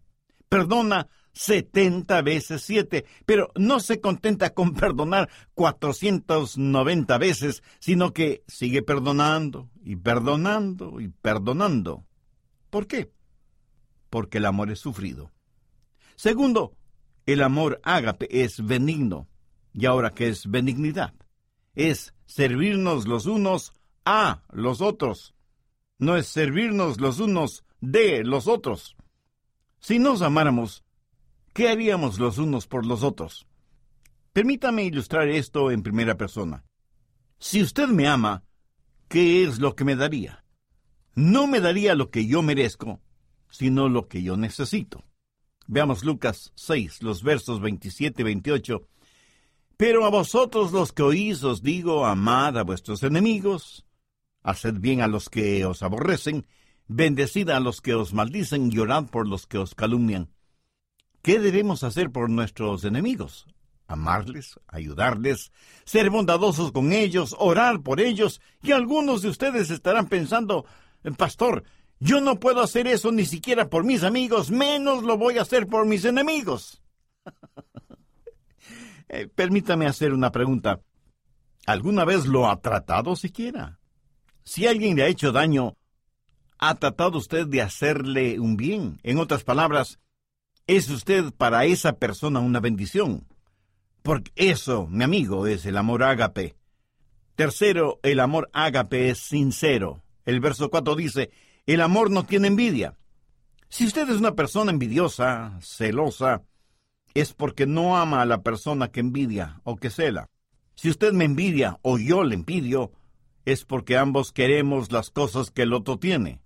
perdona 0.47 1.07
setenta 1.33 2.21
veces 2.21 2.61
siete, 2.61 3.05
pero 3.25 3.51
no 3.55 3.79
se 3.79 3.99
contenta 3.99 4.51
con 4.51 4.75
perdonar 4.75 5.27
cuatrocientos 5.55 6.59
noventa 6.59 7.17
veces, 7.17 7.63
sino 7.79 8.13
que 8.13 8.43
sigue 8.47 8.83
perdonando 8.83 9.71
y 9.83 9.95
perdonando 9.95 11.01
y 11.01 11.07
perdonando. 11.07 12.06
¿Por 12.69 12.87
qué? 12.87 13.11
Porque 14.09 14.37
el 14.37 14.45
amor 14.45 14.71
es 14.71 14.79
sufrido. 14.79 15.31
Segundo, 16.15 16.75
el 17.25 17.43
amor 17.43 17.79
ágape 17.83 18.43
es 18.43 18.65
benigno. 18.65 19.27
¿Y 19.73 19.85
ahora 19.85 20.11
qué 20.11 20.29
es 20.29 20.49
benignidad? 20.49 21.13
Es 21.75 22.13
servirnos 22.25 23.07
los 23.07 23.25
unos 23.25 23.73
a 24.05 24.43
los 24.51 24.81
otros 24.81 25.35
no 25.99 26.15
es 26.15 26.27
servirnos 26.27 26.99
los 26.99 27.19
unos 27.19 27.63
de 27.81 28.23
los 28.23 28.47
otros. 28.47 28.95
Si 29.79 29.99
nos 29.99 30.21
amáramos, 30.21 30.83
¿qué 31.53 31.69
haríamos 31.69 32.19
los 32.19 32.37
unos 32.37 32.67
por 32.67 32.85
los 32.85 33.03
otros? 33.03 33.47
Permítame 34.33 34.83
ilustrar 34.83 35.27
esto 35.27 35.71
en 35.71 35.81
primera 35.81 36.15
persona. 36.15 36.63
Si 37.39 37.61
usted 37.61 37.87
me 37.87 38.07
ama, 38.07 38.43
¿qué 39.07 39.43
es 39.43 39.59
lo 39.59 39.75
que 39.75 39.85
me 39.85 39.95
daría? 39.95 40.43
No 41.17 41.47
me 41.47 41.61
daría 41.61 41.95
lo 41.95 42.11
que 42.11 42.27
yo 42.27 42.43
merezco, 42.43 43.01
sino 43.49 43.89
lo 43.89 44.07
que 44.07 44.21
yo 44.21 44.37
necesito. 44.37 45.03
Veamos 45.65 46.03
Lucas 46.03 46.51
6, 46.53 47.01
los 47.01 47.23
versos 47.23 47.59
27 47.59 48.21
y 48.21 48.23
28. 48.23 48.87
Pero 49.77 50.05
a 50.05 50.11
vosotros 50.11 50.71
los 50.71 50.93
que 50.93 51.01
oís 51.01 51.43
os 51.43 51.63
digo, 51.63 52.05
amad 52.05 52.59
a 52.59 52.63
vuestros 52.63 53.01
enemigos, 53.01 53.83
Haced 54.43 54.75
bien 54.75 55.01
a 55.01 55.07
los 55.07 55.27
que 55.27 55.65
os 55.65 55.81
aborrecen, 55.81 56.45
bendecid 56.87 57.49
a 57.49 57.59
los 57.59 57.81
que 57.81 57.95
os 57.95 58.13
maldicen 58.13 58.69
y 58.71 58.77
orad 58.77 59.05
por 59.05 59.27
los 59.27 59.47
que 59.47 59.57
os 59.57 59.73
calumnian. 59.73 60.29
¿Qué 61.23 61.39
debemos 61.39 61.83
hacer 61.83 62.11
por 62.11 62.29
nuestros 62.29 62.83
enemigos? 62.83 63.47
Amarles, 63.87 64.59
ayudarles, 64.67 65.51
ser 65.83 66.11
bondadosos 66.11 66.71
con 66.71 66.93
ellos, 66.93 67.35
orar 67.39 67.81
por 67.81 67.99
ellos, 67.99 68.39
y 68.61 68.71
algunos 68.71 69.23
de 69.23 69.29
ustedes 69.29 69.71
estarán 69.71 70.07
pensando, 70.09 70.67
Pastor, 71.17 71.63
yo 71.99 72.21
no 72.21 72.39
puedo 72.39 72.61
hacer 72.61 72.87
eso 72.87 73.11
ni 73.11 73.25
siquiera 73.25 73.69
por 73.69 73.83
mis 73.83 74.03
amigos, 74.03 74.51
menos 74.51 75.03
lo 75.03 75.17
voy 75.17 75.37
a 75.37 75.41
hacer 75.41 75.67
por 75.67 75.85
mis 75.85 76.05
enemigos. 76.05 76.81
Eh, 79.09 79.25
permítame 79.33 79.87
hacer 79.87 80.11
una 80.11 80.33
pregunta. 80.33 80.81
¿Alguna 81.65 82.03
vez 82.03 82.25
lo 82.25 82.49
ha 82.49 82.59
tratado 82.59 83.15
siquiera? 83.15 83.79
Si 84.43 84.67
alguien 84.67 84.97
le 84.97 85.03
ha 85.03 85.07
hecho 85.07 85.31
daño, 85.31 85.77
¿ha 86.59 86.75
tratado 86.75 87.17
usted 87.17 87.47
de 87.47 87.61
hacerle 87.61 88.37
un 88.37 88.57
bien? 88.57 88.99
En 89.03 89.17
otras 89.17 89.45
palabras, 89.45 89.99
¿es 90.65 90.89
usted 90.89 91.31
para 91.31 91.63
esa 91.63 91.93
persona 91.93 92.41
una 92.41 92.59
bendición? 92.59 93.25
Porque 94.03 94.31
eso, 94.35 94.87
mi 94.87 95.05
amigo, 95.05 95.47
es 95.47 95.65
el 95.65 95.77
amor 95.77 96.03
ágape. 96.03 96.57
Tercero, 97.35 97.99
el 98.03 98.19
amor 98.19 98.49
ágape 98.51 99.09
es 99.09 99.19
sincero. 99.19 100.03
El 100.27 100.41
verso 100.41 100.69
4 100.69 100.93
dice, 100.97 101.31
el 101.65 101.79
amor 101.79 102.11
no 102.11 102.25
tiene 102.25 102.49
envidia. 102.49 102.97
Si 103.69 103.85
usted 103.85 104.09
es 104.09 104.17
una 104.17 104.35
persona 104.35 104.71
envidiosa, 104.71 105.57
celosa, 105.61 106.43
es 107.13 107.33
porque 107.33 107.65
no 107.65 107.95
ama 107.95 108.21
a 108.21 108.25
la 108.25 108.43
persona 108.43 108.89
que 108.89 108.99
envidia 108.99 109.61
o 109.63 109.77
que 109.77 109.89
cela. 109.89 110.27
Si 110.75 110.89
usted 110.89 111.13
me 111.13 111.23
envidia 111.23 111.79
o 111.81 111.97
yo 111.97 112.25
le 112.25 112.35
envidio, 112.35 112.91
es 113.45 113.63
porque 113.63 113.95
ambos 113.95 114.33
queremos 114.33 114.91
las 114.91 115.11
cosas 115.11 115.49
que 115.49 115.61
el 115.61 115.71
otro 115.71 115.97
tiene. 115.97 116.41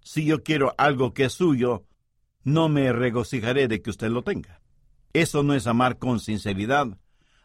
Si 0.00 0.24
yo 0.24 0.42
quiero 0.42 0.74
algo 0.78 1.12
que 1.12 1.24
es 1.24 1.34
suyo, 1.34 1.84
no 2.44 2.70
me 2.70 2.94
regocijaré 2.94 3.68
de 3.68 3.82
que 3.82 3.90
usted 3.90 4.08
lo 4.08 4.22
tenga. 4.22 4.62
Eso 5.12 5.42
no 5.42 5.52
es 5.52 5.66
amar 5.66 5.98
con 5.98 6.18
sinceridad, 6.18 6.98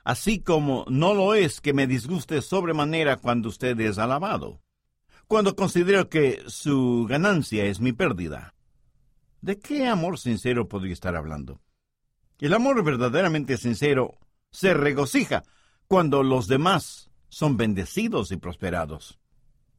así 0.06 0.40
como 0.40 0.86
no 0.88 1.14
lo 1.14 1.34
es 1.34 1.60
que 1.60 1.74
me 1.74 1.88
disguste 1.88 2.42
sobremanera 2.42 3.18
cuando 3.18 3.50
usted 3.50 3.78
es 3.82 3.98
alabado, 3.98 4.62
cuando 5.28 5.56
considero 5.56 6.10
que 6.10 6.42
su 6.48 7.06
ganancia 7.08 7.66
es 7.66 7.80
mi 7.80 7.92
pérdida. 7.94 8.54
¿De 9.42 9.60
qué 9.60 9.88
amor 9.88 10.18
sincero 10.18 10.68
podría 10.68 10.94
estar 10.94 11.16
hablando? 11.16 11.62
El 12.40 12.54
amor 12.54 12.84
verdaderamente 12.84 13.58
sincero 13.58 14.18
se 14.52 14.74
regocija 14.74 15.44
cuando 15.88 16.24
los 16.24 16.48
demás 16.48 17.12
son 17.30 17.58
bendecidos 17.58 18.32
y 18.32 18.38
prosperados. 18.38 19.20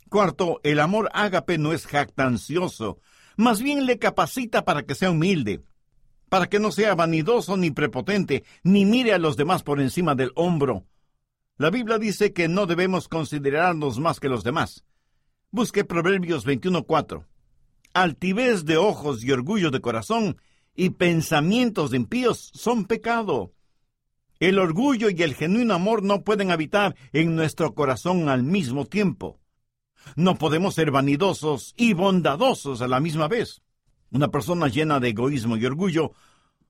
Cuarto, 0.08 0.60
el 0.64 0.80
amor 0.80 1.10
ágape 1.12 1.58
no 1.58 1.72
es 1.72 1.86
jactancioso, 1.86 2.98
más 3.36 3.62
bien 3.62 3.86
le 3.86 3.98
capacita 3.98 4.64
para 4.64 4.82
que 4.82 4.94
sea 4.94 5.10
humilde, 5.10 5.62
para 6.28 6.48
que 6.48 6.58
no 6.58 6.72
sea 6.72 6.94
vanidoso 6.94 7.56
ni 7.56 7.70
prepotente, 7.70 8.44
ni 8.62 8.84
mire 8.84 9.12
a 9.12 9.18
los 9.18 9.36
demás 9.36 9.62
por 9.62 9.80
encima 9.80 10.14
del 10.14 10.32
hombro. 10.34 10.86
La 11.56 11.70
Biblia 11.70 11.98
dice 11.98 12.32
que 12.32 12.48
no 12.48 12.66
debemos 12.66 13.08
considerarnos 13.08 13.98
más 13.98 14.20
que 14.20 14.28
los 14.28 14.44
demás. 14.44 14.84
Busque 15.50 15.82
Proverbios 15.82 16.46
21.4. 16.46 17.24
Altivez 17.94 18.66
de 18.66 18.76
ojos 18.76 19.24
y 19.24 19.32
orgullo 19.32 19.70
de 19.70 19.80
corazón 19.80 20.36
y 20.74 20.90
pensamientos 20.90 21.94
impíos 21.94 22.50
son 22.52 22.84
pecado. 22.84 23.54
El 24.40 24.58
orgullo 24.58 25.08
y 25.08 25.22
el 25.22 25.34
genuino 25.34 25.72
amor 25.72 26.02
no 26.02 26.22
pueden 26.22 26.50
habitar 26.50 26.96
en 27.14 27.34
nuestro 27.34 27.74
corazón 27.74 28.28
al 28.28 28.42
mismo 28.42 28.84
tiempo. 28.84 29.40
No 30.16 30.34
podemos 30.34 30.74
ser 30.74 30.90
vanidosos 30.90 31.72
y 31.78 31.94
bondadosos 31.94 32.82
a 32.82 32.88
la 32.88 33.00
misma 33.00 33.26
vez. 33.26 33.62
Una 34.10 34.28
persona 34.28 34.68
llena 34.68 35.00
de 35.00 35.08
egoísmo 35.08 35.56
y 35.56 35.64
orgullo 35.64 36.12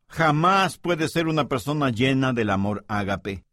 jamás 0.06 0.78
puede 0.78 1.08
ser 1.08 1.26
una 1.26 1.48
persona 1.48 1.90
llena 1.90 2.32
del 2.32 2.50
amor 2.50 2.84
ágape. 2.86 3.44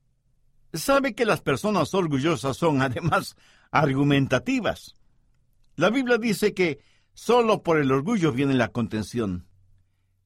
Sabe 0.72 1.16
que 1.16 1.26
las 1.26 1.42
personas 1.42 1.96
orgullosas 1.96 2.56
son 2.58 2.82
además 2.84 3.36
argumentativas. 3.72 4.96
La 5.76 5.90
Biblia 5.90 6.18
dice 6.18 6.54
que 6.54 6.80
solo 7.14 7.64
por 7.64 7.80
el 7.80 7.92
orgullo 7.92 8.32
viene 8.32 8.54
la 8.54 8.70
contención. 8.70 9.48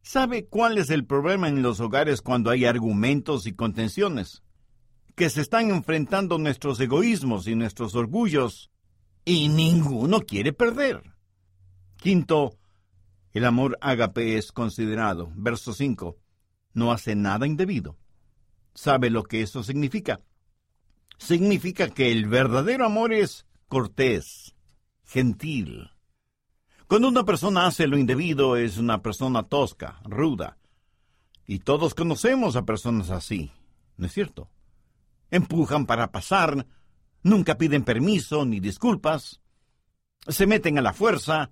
¿Sabe 0.01 0.45
cuál 0.45 0.77
es 0.77 0.89
el 0.89 1.05
problema 1.05 1.47
en 1.47 1.61
los 1.61 1.79
hogares 1.79 2.21
cuando 2.21 2.49
hay 2.49 2.65
argumentos 2.65 3.47
y 3.47 3.53
contenciones? 3.53 4.43
Que 5.15 5.29
se 5.29 5.41
están 5.41 5.69
enfrentando 5.71 6.37
nuestros 6.37 6.79
egoísmos 6.79 7.47
y 7.47 7.55
nuestros 7.55 7.95
orgullos 7.95 8.71
y 9.25 9.49
ninguno 9.49 10.21
quiere 10.21 10.53
perder. 10.53 11.03
Quinto, 11.97 12.57
el 13.33 13.45
amor 13.45 13.77
ágape 13.81 14.37
es 14.37 14.51
considerado. 14.51 15.31
Verso 15.35 15.73
5. 15.73 16.17
No 16.73 16.91
hace 16.91 17.15
nada 17.15 17.45
indebido. 17.45 17.97
¿Sabe 18.73 19.09
lo 19.09 19.23
que 19.23 19.41
eso 19.41 19.63
significa? 19.63 20.21
Significa 21.17 21.89
que 21.89 22.11
el 22.11 22.27
verdadero 22.27 22.85
amor 22.85 23.11
es 23.11 23.45
cortés, 23.67 24.55
gentil, 25.09 25.89
cuando 26.89 27.07
una 27.07 27.23
persona 27.23 27.67
hace 27.67 27.85
lo 27.85 27.97
indebido 27.97 28.57
es 28.57 28.77
una 28.77 29.03
persona 29.03 29.43
tosca, 29.43 30.01
ruda. 30.05 30.57
Y 31.45 31.59
todos 31.59 31.93
conocemos 31.93 32.55
a 32.55 32.65
personas 32.65 33.11
así, 33.11 33.51
¿no 33.97 34.07
es 34.07 34.13
cierto? 34.13 34.49
Empujan 35.29 35.85
para 35.85 36.11
pasar, 36.11 36.65
nunca 37.21 37.57
piden 37.57 37.83
permiso 37.83 38.45
ni 38.45 38.59
disculpas. 38.59 39.39
se 40.27 40.47
meten 40.47 40.77
a 40.77 40.81
la 40.81 40.93
fuerza, 40.93 41.51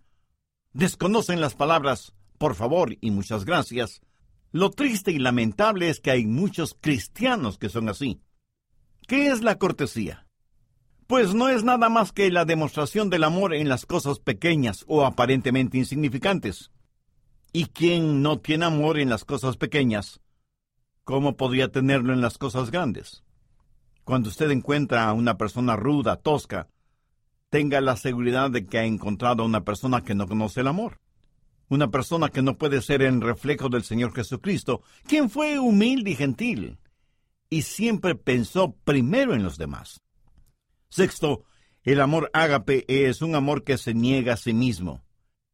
desconocen 0.74 1.40
las 1.40 1.54
palabras 1.54 2.14
por 2.38 2.56
favor 2.56 2.96
y 3.02 3.12
muchas 3.12 3.46
gracias. 3.46 4.02
Lo 4.52 4.72
triste 4.72 5.12
y 5.12 5.20
lamentable 5.20 5.90
es 5.90 6.00
que 6.00 6.12
hay 6.12 6.26
muchos 6.26 6.76
cristianos 6.80 7.58
que 7.58 7.70
son 7.70 7.90
así. 7.90 8.22
¿Qué 9.08 9.28
es 9.28 9.42
la 9.42 9.58
cortesía? 9.58 10.27
Pues 11.08 11.34
no 11.34 11.48
es 11.48 11.64
nada 11.64 11.88
más 11.88 12.12
que 12.12 12.30
la 12.30 12.44
demostración 12.44 13.10
del 13.10 13.24
amor 13.24 13.54
en 13.54 13.70
las 13.70 13.86
cosas 13.86 14.20
pequeñas 14.20 14.84
o 14.88 15.06
aparentemente 15.06 15.78
insignificantes. 15.78 16.70
¿Y 17.54 17.68
quien 17.68 18.22
no 18.22 18.40
tiene 18.40 18.66
amor 18.66 19.00
en 19.00 19.10
las 19.10 19.24
cosas 19.24 19.56
pequeñas? 19.56 20.20
¿Cómo 21.06 21.38
podría 21.38 21.72
tenerlo 21.72 22.12
en 22.12 22.20
las 22.20 22.38
cosas 22.38 22.72
grandes? 22.72 23.24
Cuando 24.04 24.28
usted 24.28 24.52
encuentra 24.52 25.08
a 25.08 25.14
una 25.14 25.38
persona 25.38 25.78
ruda, 25.78 26.18
tosca, 26.18 26.68
tenga 27.50 27.80
la 27.80 27.96
seguridad 27.96 28.52
de 28.52 28.66
que 28.66 28.80
ha 28.80 28.84
encontrado 28.84 29.44
a 29.44 29.46
una 29.46 29.64
persona 29.64 30.04
que 30.04 30.14
no 30.14 30.28
conoce 30.28 30.60
el 30.60 30.68
amor. 30.68 31.00
Una 31.70 31.90
persona 31.90 32.28
que 32.28 32.42
no 32.42 32.58
puede 32.58 32.82
ser 32.82 33.02
el 33.02 33.22
reflejo 33.22 33.70
del 33.70 33.84
Señor 33.84 34.14
Jesucristo, 34.14 34.82
quien 35.08 35.30
fue 35.30 35.58
humilde 35.58 36.12
y 36.12 36.16
gentil, 36.16 36.80
y 37.50 37.62
siempre 37.62 38.16
pensó 38.16 38.76
primero 38.84 39.34
en 39.34 39.44
los 39.44 39.58
demás. 39.58 40.02
Sexto, 40.89 41.44
el 41.84 42.01
amor 42.01 42.29
ágape 42.34 42.86
es 42.88 43.22
un 43.22 43.36
amor 43.36 43.63
que 43.63 43.77
se 43.77 43.94
niega 43.94 44.34
a 44.34 44.38
sí 44.38 44.53
mismo. 44.53 45.03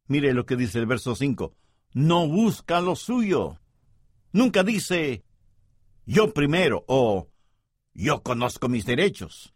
Mire 0.06 0.32
lo 0.34 0.46
que 0.46 0.56
dice 0.56 0.78
el 0.78 0.86
verso 0.86 1.14
5. 1.14 1.54
No 1.92 2.26
busca 2.26 2.80
lo 2.80 2.96
suyo. 2.96 3.60
Nunca 4.32 4.62
dice 4.64 5.24
yo 6.06 6.34
primero 6.34 6.84
o 6.88 7.28
yo 7.94 8.22
conozco 8.22 8.68
mis 8.68 8.84
derechos. 8.84 9.54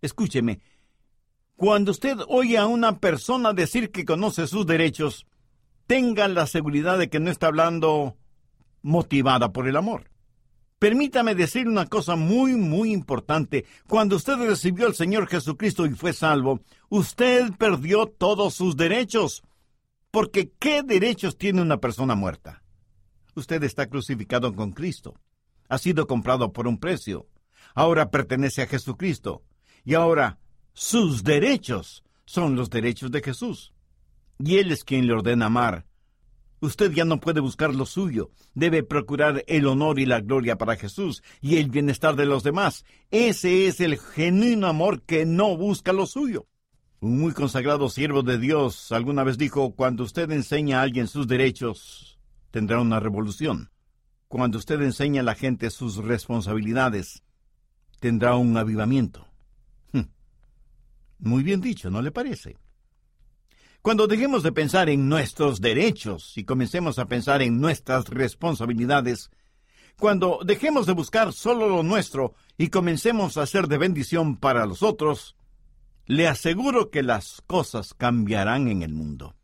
Escúcheme, 0.00 0.60
cuando 1.56 1.90
usted 1.90 2.18
oye 2.28 2.56
a 2.58 2.66
una 2.66 2.98
persona 2.98 3.52
decir 3.52 3.90
que 3.90 4.04
conoce 4.04 4.46
sus 4.46 4.66
derechos, 4.66 5.26
tenga 5.86 6.28
la 6.28 6.46
seguridad 6.46 6.98
de 6.98 7.10
que 7.10 7.20
no 7.20 7.30
está 7.30 7.48
hablando 7.48 8.16
motivada 8.82 9.52
por 9.52 9.68
el 9.68 9.76
amor. 9.76 10.11
Permítame 10.82 11.36
decir 11.36 11.68
una 11.68 11.86
cosa 11.86 12.16
muy, 12.16 12.56
muy 12.56 12.92
importante. 12.92 13.66
Cuando 13.86 14.16
usted 14.16 14.34
recibió 14.34 14.88
al 14.88 14.96
Señor 14.96 15.28
Jesucristo 15.28 15.86
y 15.86 15.90
fue 15.90 16.12
salvo, 16.12 16.58
usted 16.88 17.52
perdió 17.56 18.08
todos 18.08 18.54
sus 18.54 18.76
derechos. 18.76 19.44
Porque 20.10 20.50
¿qué 20.58 20.82
derechos 20.82 21.38
tiene 21.38 21.62
una 21.62 21.76
persona 21.76 22.16
muerta? 22.16 22.64
Usted 23.36 23.62
está 23.62 23.86
crucificado 23.86 24.52
con 24.56 24.72
Cristo. 24.72 25.14
Ha 25.68 25.78
sido 25.78 26.08
comprado 26.08 26.52
por 26.52 26.66
un 26.66 26.78
precio. 26.78 27.28
Ahora 27.76 28.10
pertenece 28.10 28.62
a 28.62 28.66
Jesucristo. 28.66 29.44
Y 29.84 29.94
ahora 29.94 30.40
sus 30.72 31.22
derechos 31.22 32.02
son 32.24 32.56
los 32.56 32.70
derechos 32.70 33.12
de 33.12 33.22
Jesús. 33.22 33.72
Y 34.40 34.56
Él 34.56 34.72
es 34.72 34.82
quien 34.82 35.06
le 35.06 35.12
ordena 35.12 35.46
amar. 35.46 35.86
Usted 36.62 36.92
ya 36.92 37.04
no 37.04 37.18
puede 37.18 37.40
buscar 37.40 37.74
lo 37.74 37.86
suyo, 37.86 38.30
debe 38.54 38.84
procurar 38.84 39.42
el 39.48 39.66
honor 39.66 39.98
y 39.98 40.06
la 40.06 40.20
gloria 40.20 40.58
para 40.58 40.76
Jesús 40.76 41.20
y 41.40 41.56
el 41.56 41.70
bienestar 41.70 42.14
de 42.14 42.24
los 42.24 42.44
demás. 42.44 42.84
Ese 43.10 43.66
es 43.66 43.80
el 43.80 43.98
genuino 43.98 44.68
amor 44.68 45.02
que 45.02 45.26
no 45.26 45.56
busca 45.56 45.92
lo 45.92 46.06
suyo. 46.06 46.46
Un 47.00 47.18
muy 47.18 47.32
consagrado 47.32 47.88
siervo 47.88 48.22
de 48.22 48.38
Dios 48.38 48.92
alguna 48.92 49.24
vez 49.24 49.38
dijo, 49.38 49.74
cuando 49.74 50.04
usted 50.04 50.30
enseña 50.30 50.78
a 50.78 50.82
alguien 50.82 51.08
sus 51.08 51.26
derechos, 51.26 52.20
tendrá 52.52 52.78
una 52.78 53.00
revolución. 53.00 53.72
Cuando 54.28 54.58
usted 54.58 54.80
enseña 54.82 55.22
a 55.22 55.24
la 55.24 55.34
gente 55.34 55.68
sus 55.68 55.96
responsabilidades, 55.96 57.24
tendrá 57.98 58.36
un 58.36 58.56
avivamiento. 58.56 59.26
Hm. 59.94 60.06
Muy 61.18 61.42
bien 61.42 61.60
dicho, 61.60 61.90
¿no 61.90 62.00
le 62.02 62.12
parece? 62.12 62.56
Cuando 63.82 64.06
dejemos 64.06 64.44
de 64.44 64.52
pensar 64.52 64.88
en 64.88 65.08
nuestros 65.08 65.60
derechos 65.60 66.38
y 66.38 66.44
comencemos 66.44 67.00
a 67.00 67.06
pensar 67.06 67.42
en 67.42 67.60
nuestras 67.60 68.08
responsabilidades, 68.08 69.28
cuando 69.98 70.38
dejemos 70.44 70.86
de 70.86 70.92
buscar 70.92 71.32
solo 71.32 71.68
lo 71.68 71.82
nuestro 71.82 72.34
y 72.56 72.68
comencemos 72.68 73.36
a 73.36 73.46
ser 73.46 73.66
de 73.66 73.78
bendición 73.78 74.36
para 74.36 74.66
los 74.66 74.84
otros, 74.84 75.34
le 76.06 76.28
aseguro 76.28 76.90
que 76.90 77.02
las 77.02 77.42
cosas 77.48 77.92
cambiarán 77.92 78.68
en 78.68 78.82
el 78.82 78.94
mundo. 78.94 79.34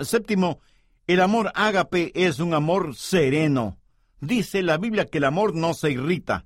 Séptimo, 0.00 0.58
el 1.06 1.20
amor 1.20 1.52
ágape 1.54 2.10
es 2.14 2.40
un 2.40 2.54
amor 2.54 2.96
sereno. 2.96 3.78
Dice 4.20 4.62
la 4.62 4.78
Biblia 4.78 5.06
que 5.06 5.18
el 5.18 5.24
amor 5.24 5.54
no 5.54 5.74
se 5.74 5.92
irrita. 5.92 6.44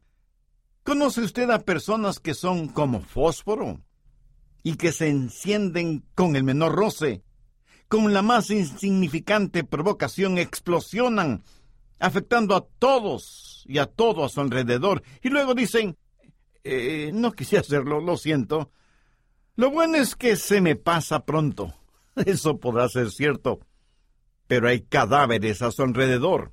¿Conoce 0.82 1.22
usted 1.22 1.48
a 1.48 1.60
personas 1.60 2.20
que 2.20 2.34
son 2.34 2.68
como 2.68 3.00
fósforo? 3.00 3.80
Y 4.62 4.76
que 4.76 4.92
se 4.92 5.08
encienden 5.08 6.04
con 6.14 6.36
el 6.36 6.44
menor 6.44 6.74
roce, 6.74 7.22
con 7.88 8.12
la 8.12 8.22
más 8.22 8.50
insignificante 8.50 9.64
provocación 9.64 10.38
explosionan, 10.38 11.42
afectando 11.98 12.54
a 12.54 12.66
todos 12.78 13.64
y 13.66 13.78
a 13.78 13.86
todo 13.86 14.24
a 14.24 14.28
su 14.28 14.40
alrededor, 14.40 15.02
y 15.22 15.30
luego 15.30 15.54
dicen, 15.54 15.96
eh, 16.64 17.10
no 17.14 17.32
quise 17.32 17.58
hacerlo, 17.58 18.00
lo 18.00 18.16
siento. 18.16 18.70
Lo 19.56 19.70
bueno 19.70 19.96
es 19.96 20.14
que 20.14 20.36
se 20.36 20.60
me 20.60 20.76
pasa 20.76 21.24
pronto. 21.24 21.74
Eso 22.14 22.58
podrá 22.58 22.88
ser 22.88 23.10
cierto, 23.10 23.60
pero 24.46 24.68
hay 24.68 24.82
cadáveres 24.82 25.62
a 25.62 25.70
su 25.70 25.82
alrededor. 25.82 26.52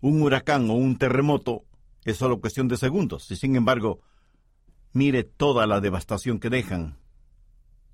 Un 0.00 0.22
huracán 0.22 0.68
o 0.70 0.74
un 0.74 0.98
terremoto 0.98 1.64
es 2.04 2.16
solo 2.16 2.40
cuestión 2.40 2.68
de 2.68 2.76
segundos, 2.76 3.30
y 3.30 3.36
sin 3.36 3.56
embargo, 3.56 4.00
Mire 4.94 5.24
toda 5.24 5.66
la 5.66 5.80
devastación 5.80 6.38
que 6.38 6.50
dejan. 6.50 6.96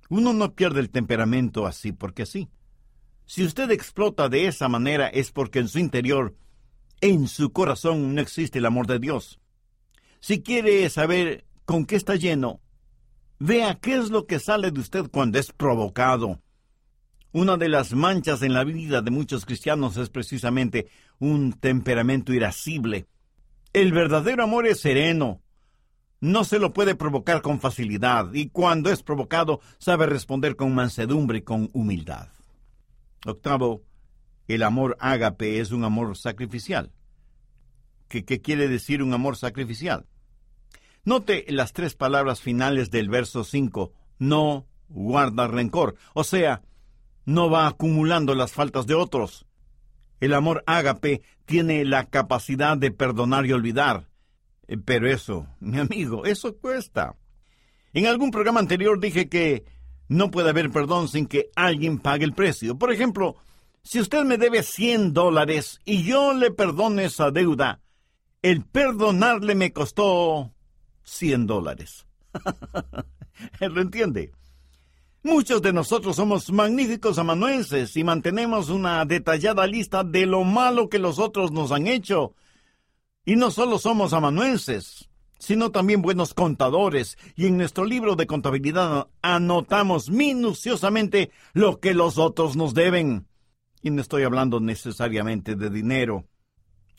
Uno 0.07 0.33
no 0.33 0.53
pierde 0.53 0.79
el 0.79 0.91
temperamento 0.91 1.65
así 1.65 1.91
porque 1.91 2.27
sí. 2.27 2.47
Si 3.25 3.43
usted 3.43 3.71
explota 3.71 4.29
de 4.29 4.45
esa 4.45 4.69
manera 4.69 5.07
es 5.07 5.31
porque 5.31 5.59
en 5.59 5.67
su 5.67 5.79
interior, 5.79 6.35
en 7.01 7.27
su 7.27 7.51
corazón, 7.51 8.13
no 8.13 8.21
existe 8.21 8.59
el 8.59 8.67
amor 8.67 8.85
de 8.85 8.99
Dios. 8.99 9.39
Si 10.19 10.43
quiere 10.43 10.87
saber 10.91 11.43
con 11.65 11.85
qué 11.85 11.95
está 11.95 12.15
lleno, 12.15 12.61
vea 13.39 13.79
qué 13.81 13.95
es 13.95 14.11
lo 14.11 14.27
que 14.27 14.37
sale 14.37 14.69
de 14.69 14.79
usted 14.79 15.09
cuando 15.09 15.39
es 15.39 15.51
provocado. 15.51 16.39
Una 17.31 17.57
de 17.57 17.69
las 17.69 17.93
manchas 17.93 18.43
en 18.43 18.53
la 18.53 18.63
vida 18.63 19.01
de 19.01 19.09
muchos 19.09 19.45
cristianos 19.45 19.97
es 19.97 20.09
precisamente 20.09 20.87
un 21.17 21.53
temperamento 21.53 22.31
irascible. 22.31 23.07
El 23.73 23.91
verdadero 23.91 24.43
amor 24.43 24.67
es 24.67 24.81
sereno, 24.81 25.40
no 26.21 26.43
se 26.43 26.59
lo 26.59 26.71
puede 26.71 26.95
provocar 26.95 27.41
con 27.41 27.59
facilidad 27.59 28.31
y 28.33 28.49
cuando 28.49 28.91
es 28.91 29.03
provocado 29.03 29.59
sabe 29.79 30.05
responder 30.05 30.55
con 30.55 30.73
mansedumbre 30.73 31.39
y 31.39 31.41
con 31.41 31.69
humildad. 31.73 32.29
Octavo, 33.25 33.81
el 34.47 34.63
amor 34.63 34.95
ágape 34.99 35.59
es 35.59 35.71
un 35.71 35.83
amor 35.83 36.15
sacrificial. 36.15 36.91
¿Qué, 38.07 38.23
¿Qué, 38.23 38.39
quiere 38.39 38.67
decir 38.67 39.01
un 39.01 39.13
amor 39.13 39.35
sacrificial? 39.35 40.05
Note 41.03 41.45
las 41.49 41.73
tres 41.73 41.95
palabras 41.95 42.39
finales 42.39 42.91
del 42.91 43.09
verso 43.09 43.43
5. 43.43 43.91
No 44.19 44.67
guarda 44.89 45.47
rencor. 45.47 45.95
O 46.13 46.23
sea, 46.23 46.61
no 47.25 47.49
va 47.49 47.65
acumulando 47.65 48.35
las 48.35 48.51
faltas 48.51 48.85
de 48.85 48.93
otros. 48.93 49.47
El 50.19 50.33
amor 50.33 50.63
ágape 50.67 51.23
tiene 51.45 51.83
la 51.85 52.05
capacidad 52.05 52.77
de 52.77 52.91
perdonar 52.91 53.47
y 53.47 53.53
olvidar. 53.53 54.10
Eh, 54.71 54.77
pero 54.77 55.09
eso, 55.09 55.47
mi 55.59 55.79
amigo, 55.79 56.23
eso 56.23 56.55
cuesta. 56.55 57.17
En 57.91 58.05
algún 58.05 58.31
programa 58.31 58.61
anterior 58.61 59.01
dije 59.01 59.27
que 59.27 59.65
no 60.07 60.31
puede 60.31 60.49
haber 60.49 60.71
perdón 60.71 61.09
sin 61.09 61.25
que 61.25 61.49
alguien 61.57 61.99
pague 61.99 62.23
el 62.23 62.33
precio. 62.33 62.77
Por 62.77 62.93
ejemplo, 62.93 63.35
si 63.83 63.99
usted 63.99 64.23
me 64.23 64.37
debe 64.37 64.63
100 64.63 65.11
dólares 65.11 65.81
y 65.83 66.03
yo 66.03 66.33
le 66.33 66.51
perdono 66.51 67.01
esa 67.01 67.31
deuda, 67.31 67.81
el 68.41 68.63
perdonarle 68.63 69.55
me 69.55 69.73
costó 69.73 70.53
100 71.03 71.47
dólares. 71.47 72.05
¿Lo 73.59 73.81
entiende? 73.81 74.31
Muchos 75.21 75.61
de 75.61 75.73
nosotros 75.73 76.15
somos 76.15 76.49
magníficos 76.49 77.19
amanuenses 77.19 77.97
y 77.97 78.05
mantenemos 78.05 78.69
una 78.69 79.03
detallada 79.03 79.67
lista 79.67 80.05
de 80.05 80.25
lo 80.25 80.45
malo 80.45 80.87
que 80.87 80.97
los 80.97 81.19
otros 81.19 81.51
nos 81.51 81.73
han 81.73 81.87
hecho 81.87 82.35
y 83.25 83.35
no 83.35 83.51
solo 83.51 83.77
somos 83.77 84.13
amanuenses, 84.13 85.09
sino 85.37 85.71
también 85.71 86.01
buenos 86.01 86.33
contadores, 86.33 87.17
y 87.35 87.47
en 87.47 87.57
nuestro 87.57 87.85
libro 87.85 88.15
de 88.15 88.27
contabilidad 88.27 89.07
anotamos 89.21 90.09
minuciosamente 90.09 91.31
lo 91.53 91.79
que 91.79 91.93
los 91.93 92.17
otros 92.17 92.55
nos 92.55 92.73
deben. 92.73 93.27
Y 93.81 93.89
no 93.89 94.01
estoy 94.01 94.23
hablando 94.23 94.59
necesariamente 94.59 95.55
de 95.55 95.69
dinero. 95.69 96.25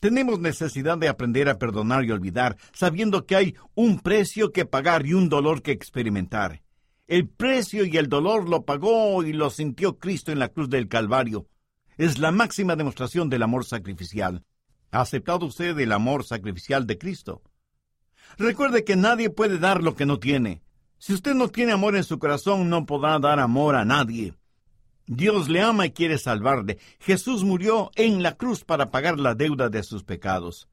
Tenemos 0.01 0.39
necesidad 0.39 0.97
de 0.97 1.07
aprender 1.07 1.47
a 1.47 1.57
perdonar 1.57 2.03
y 2.03 2.11
olvidar, 2.11 2.57
sabiendo 2.73 3.25
que 3.25 3.37
hay 3.37 3.55
un 3.73 3.99
precio 3.99 4.51
que 4.51 4.65
pagar 4.65 5.05
y 5.05 5.13
un 5.13 5.29
dolor 5.29 5.61
que 5.61 5.71
experimentar. 5.71 6.61
El 7.07 7.29
precio 7.29 7.85
y 7.85 7.95
el 7.95 8.09
dolor 8.09 8.49
lo 8.49 8.65
pagó 8.65 9.23
y 9.23 9.31
lo 9.31 9.49
sintió 9.49 9.97
Cristo 9.97 10.33
en 10.33 10.39
la 10.39 10.49
cruz 10.49 10.69
del 10.69 10.89
Calvario. 10.89 11.47
Es 11.97 12.17
la 12.17 12.31
máxima 12.31 12.75
demostración 12.75 13.29
del 13.29 13.43
amor 13.43 13.63
sacrificial. 13.63 14.43
¿Ha 14.93 15.01
aceptado 15.01 15.47
usted 15.47 15.77
el 15.79 15.91
amor 15.91 16.23
sacrificial 16.23 16.85
de 16.85 16.99
Cristo? 16.99 17.41
Recuerde 18.37 18.83
que 18.83 18.95
nadie 18.95 19.31
puede 19.31 19.57
dar 19.57 19.81
lo 19.81 19.95
que 19.95 20.05
no 20.05 20.19
tiene. 20.19 20.61
Si 20.99 21.13
usted 21.13 21.33
no 21.33 21.47
tiene 21.47 21.71
amor 21.71 21.95
en 21.95 22.03
su 22.03 22.19
corazón, 22.19 22.69
no 22.69 22.85
podrá 22.85 23.17
dar 23.17 23.39
amor 23.39 23.75
a 23.75 23.85
nadie. 23.85 24.35
Dios 25.07 25.49
le 25.49 25.61
ama 25.61 25.87
y 25.87 25.91
quiere 25.93 26.19
salvarle. 26.19 26.77
Jesús 26.99 27.43
murió 27.43 27.89
en 27.95 28.21
la 28.21 28.37
cruz 28.37 28.63
para 28.63 28.91
pagar 28.91 29.19
la 29.19 29.33
deuda 29.33 29.67
de 29.69 29.81
sus 29.81 30.03
pecados. 30.03 30.69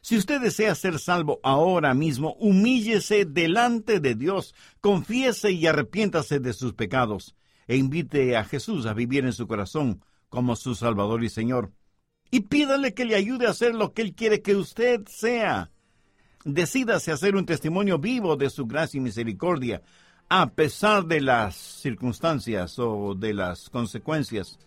Si 0.00 0.16
usted 0.16 0.40
desea 0.40 0.74
ser 0.74 0.98
salvo 0.98 1.38
ahora 1.44 1.94
mismo, 1.94 2.32
humíllese 2.40 3.24
delante 3.24 4.00
de 4.00 4.16
Dios, 4.16 4.52
confiese 4.80 5.52
y 5.52 5.68
arrepiéntase 5.68 6.40
de 6.40 6.54
sus 6.54 6.72
pecados, 6.72 7.36
e 7.68 7.76
invite 7.76 8.36
a 8.36 8.42
Jesús 8.42 8.86
a 8.86 8.94
vivir 8.94 9.24
en 9.24 9.32
su 9.32 9.46
corazón 9.46 10.04
como 10.28 10.56
su 10.56 10.74
Salvador 10.74 11.22
y 11.22 11.28
Señor. 11.28 11.70
Y 12.30 12.40
pídale 12.40 12.94
que 12.94 13.04
le 13.04 13.16
ayude 13.16 13.46
a 13.46 13.50
hacer 13.50 13.74
lo 13.74 13.92
que 13.92 14.02
Él 14.02 14.14
quiere 14.14 14.40
que 14.40 14.54
usted 14.54 15.06
sea. 15.06 15.70
Decídase 16.44 17.12
hacer 17.12 17.36
un 17.36 17.44
testimonio 17.44 17.98
vivo 17.98 18.36
de 18.36 18.50
su 18.50 18.66
gracia 18.66 18.98
y 18.98 19.00
misericordia, 19.00 19.82
a 20.28 20.50
pesar 20.50 21.04
de 21.04 21.20
las 21.20 21.56
circunstancias 21.56 22.78
o 22.78 23.14
de 23.14 23.34
las 23.34 23.68
consecuencias. 23.68 24.58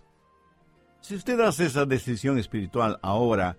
Si 1.02 1.16
usted 1.16 1.40
hace 1.40 1.66
esa 1.66 1.86
decisión 1.86 2.38
espiritual 2.38 3.00
ahora, 3.02 3.58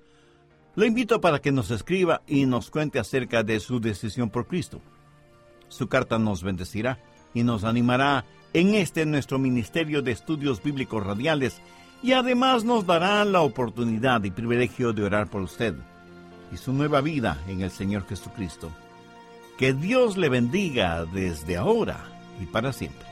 lo 0.76 0.84
invito 0.84 1.20
para 1.20 1.40
que 1.40 1.52
nos 1.52 1.70
escriba 1.70 2.22
y 2.26 2.46
nos 2.46 2.70
cuente 2.70 2.98
acerca 2.98 3.42
de 3.42 3.60
su 3.60 3.80
decisión 3.80 4.30
por 4.30 4.46
Cristo. 4.46 4.80
Su 5.68 5.88
carta 5.88 6.18
nos 6.18 6.42
bendecirá 6.42 6.98
y 7.32 7.42
nos 7.42 7.64
animará 7.64 8.24
en 8.52 8.74
este 8.74 9.06
nuestro 9.06 9.38
Ministerio 9.38 10.02
de 10.02 10.12
Estudios 10.12 10.62
Bíblicos 10.62 11.04
Radiales 11.04 11.60
y 12.04 12.12
además 12.12 12.64
nos 12.64 12.84
dará 12.84 13.24
la 13.24 13.40
oportunidad 13.40 14.22
y 14.24 14.30
privilegio 14.30 14.92
de 14.92 15.04
orar 15.04 15.30
por 15.30 15.40
usted 15.40 15.74
y 16.52 16.58
su 16.58 16.74
nueva 16.74 17.00
vida 17.00 17.42
en 17.48 17.62
el 17.62 17.70
Señor 17.70 18.06
Jesucristo. 18.06 18.70
Que 19.56 19.72
Dios 19.72 20.18
le 20.18 20.28
bendiga 20.28 21.06
desde 21.06 21.56
ahora 21.56 22.04
y 22.42 22.44
para 22.44 22.74
siempre. 22.74 23.06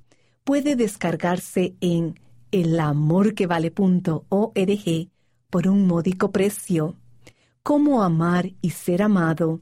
puede 0.44 0.74
descargarse 0.76 1.74
en 1.80 2.20
elamorquevale.org 2.52 5.08
por 5.50 5.66
un 5.66 5.86
módico 5.86 6.30
precio. 6.30 6.96
Cómo 7.62 8.02
amar 8.02 8.52
y 8.60 8.70
ser 8.70 9.02
amado 9.02 9.60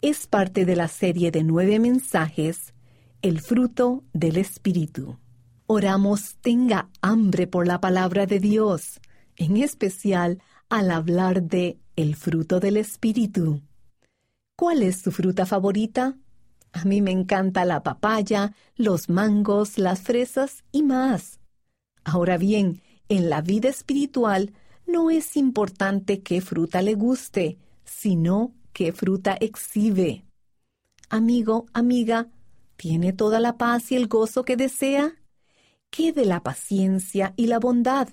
es 0.00 0.26
parte 0.26 0.64
de 0.64 0.76
la 0.76 0.88
serie 0.88 1.30
de 1.30 1.42
nueve 1.42 1.78
mensajes, 1.78 2.74
El 3.22 3.40
fruto 3.40 4.04
del 4.12 4.36
Espíritu. 4.36 5.18
Oramos 5.66 6.36
tenga 6.40 6.88
hambre 7.00 7.46
por 7.46 7.66
la 7.66 7.80
palabra 7.80 8.26
de 8.26 8.40
Dios, 8.40 9.00
en 9.36 9.56
especial 9.56 10.42
al 10.68 10.90
hablar 10.90 11.42
de 11.42 11.78
el 11.96 12.14
fruto 12.14 12.60
del 12.60 12.76
Espíritu. 12.76 13.62
¿Cuál 14.56 14.82
es 14.82 15.00
su 15.00 15.12
fruta 15.12 15.44
favorita? 15.44 16.16
A 16.72 16.84
mí 16.84 17.02
me 17.02 17.10
encanta 17.10 17.64
la 17.64 17.82
papaya, 17.82 18.54
los 18.76 19.08
mangos, 19.08 19.78
las 19.78 20.00
fresas 20.00 20.64
y 20.72 20.82
más. 20.82 21.40
Ahora 22.04 22.38
bien, 22.38 22.80
en 23.08 23.28
la 23.28 23.40
vida 23.40 23.68
espiritual 23.68 24.52
no 24.86 25.10
es 25.10 25.36
importante 25.36 26.22
qué 26.22 26.40
fruta 26.40 26.82
le 26.82 26.94
guste, 26.94 27.58
sino 27.84 28.54
qué 28.72 28.92
fruta 28.92 29.36
exhibe. 29.40 30.24
Amigo, 31.08 31.66
amiga, 31.72 32.28
¿tiene 32.76 33.12
toda 33.12 33.40
la 33.40 33.58
paz 33.58 33.92
y 33.92 33.96
el 33.96 34.08
gozo 34.08 34.44
que 34.44 34.56
desea? 34.56 35.16
¿Qué 35.90 36.12
de 36.12 36.24
la 36.24 36.42
paciencia 36.42 37.32
y 37.36 37.46
la 37.46 37.58
bondad? 37.58 38.08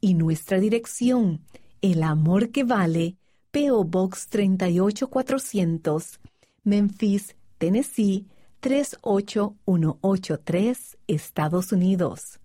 Y 0.00 0.14
nuestra 0.14 0.58
dirección, 0.60 1.40
El 1.80 2.02
Amor 2.02 2.50
que 2.50 2.64
Vale, 2.64 3.16
PO 3.50 3.84
Box 3.84 4.28
38400, 4.28 6.20
Memphis, 6.64 7.36
Tennessee 7.58 8.26
38183, 8.64 10.96
Estados 11.06 11.70
Unidos. 11.70 12.40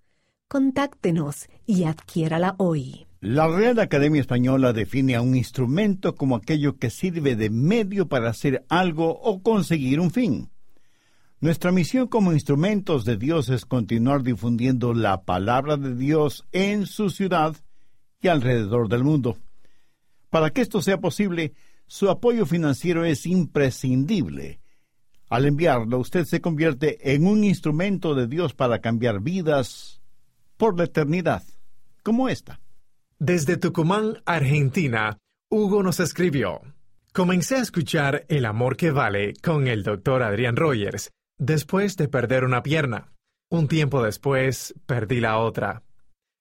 Contáctenos 0.48 1.48
y 1.64 1.84
adquiérala 1.84 2.56
hoy. 2.58 3.06
La 3.22 3.48
Real 3.48 3.78
Academia 3.78 4.20
Española 4.20 4.74
define 4.74 5.16
a 5.16 5.22
un 5.22 5.34
instrumento 5.34 6.16
como 6.16 6.36
aquello 6.36 6.76
que 6.76 6.90
sirve 6.90 7.36
de 7.36 7.48
medio 7.48 8.08
para 8.08 8.28
hacer 8.28 8.66
algo 8.68 9.18
o 9.18 9.42
conseguir 9.42 9.98
un 9.98 10.10
fin. 10.10 10.50
Nuestra 11.40 11.72
misión 11.72 12.06
como 12.06 12.34
instrumentos 12.34 13.06
de 13.06 13.16
Dios 13.16 13.48
es 13.48 13.64
continuar 13.64 14.22
difundiendo 14.22 14.92
la 14.92 15.22
palabra 15.22 15.78
de 15.78 15.94
Dios 15.94 16.44
en 16.52 16.84
su 16.84 17.08
ciudad 17.08 17.56
y 18.20 18.28
alrededor 18.28 18.90
del 18.90 19.04
mundo. 19.04 19.38
Para 20.28 20.50
que 20.50 20.60
esto 20.60 20.82
sea 20.82 21.00
posible, 21.00 21.54
su 21.86 22.10
apoyo 22.10 22.44
financiero 22.44 23.06
es 23.06 23.24
imprescindible 23.24 24.59
al 25.30 25.46
enviarlo, 25.46 25.98
usted 25.98 26.24
se 26.24 26.40
convierte 26.40 27.14
en 27.14 27.24
un 27.24 27.44
instrumento 27.44 28.16
de 28.16 28.26
Dios 28.26 28.52
para 28.52 28.80
cambiar 28.80 29.20
vidas 29.20 30.02
por 30.56 30.76
la 30.76 30.84
eternidad, 30.84 31.44
como 32.02 32.28
esta. 32.28 32.60
Desde 33.20 33.56
Tucumán, 33.56 34.22
Argentina, 34.26 35.18
Hugo 35.48 35.84
nos 35.84 36.00
escribió. 36.00 36.62
Comencé 37.12 37.56
a 37.56 37.60
escuchar 37.60 38.26
El 38.28 38.44
amor 38.44 38.76
que 38.76 38.90
vale 38.90 39.34
con 39.40 39.68
el 39.68 39.84
doctor 39.84 40.24
Adrián 40.24 40.56
Rogers 40.56 41.10
después 41.38 41.96
de 41.96 42.08
perder 42.08 42.44
una 42.44 42.64
pierna. 42.64 43.12
Un 43.50 43.68
tiempo 43.68 44.02
después 44.02 44.74
perdí 44.86 45.20
la 45.20 45.38
otra. 45.38 45.84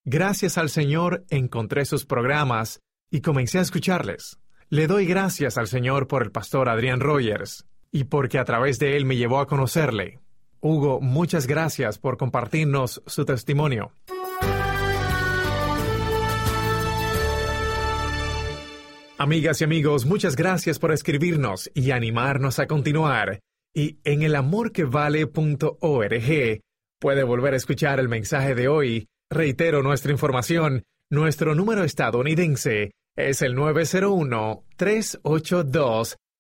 Gracias 0.04 0.58
al 0.58 0.70
Señor 0.70 1.26
encontré 1.30 1.86
sus 1.86 2.06
programas 2.06 2.80
y 3.12 3.22
comencé 3.22 3.60
a 3.60 3.62
escucharles. 3.62 4.40
Le 4.70 4.88
doy 4.88 5.06
gracias 5.06 5.60
al 5.60 5.68
Señor 5.68 6.08
por 6.08 6.24
el 6.24 6.32
pastor 6.32 6.70
Adrián 6.70 7.00
Rogers 7.00 7.69
y 7.92 8.06
porque 8.06 8.40
a 8.40 8.46
través 8.46 8.80
de 8.80 8.98
él 8.98 9.06
me 9.06 9.18
llevó 9.18 9.40
a 9.40 9.48
conocerle. 9.48 10.20
Hugo, 10.62 11.00
muchas 11.02 11.48
gracias 11.48 11.98
por 11.98 12.18
compartirnos 12.18 13.02
su 13.06 13.26
testimonio. 13.26 13.92
Amigas 19.18 19.60
y 19.60 19.64
amigos, 19.66 20.06
muchas 20.06 20.38
gracias 20.38 20.80
por 20.80 20.94
escribirnos 20.94 21.70
y 21.74 21.92
animarnos 21.92 22.60
a 22.60 22.68
continuar. 22.68 23.42
Y 23.74 24.00
en 24.04 24.24
elamorquevale.org 24.24 26.62
puede 27.00 27.24
volver 27.24 27.54
a 27.54 27.58
escuchar 27.58 28.00
el 28.00 28.08
mensaje 28.08 28.56
de 28.56 28.68
hoy. 28.68 29.08
Reitero 29.30 29.84
nuestra 29.84 30.12
información. 30.12 30.84
Nuestro 31.10 31.54
número 31.54 31.84
estadounidense 31.84 32.92
es 33.16 33.42
el 33.42 33.56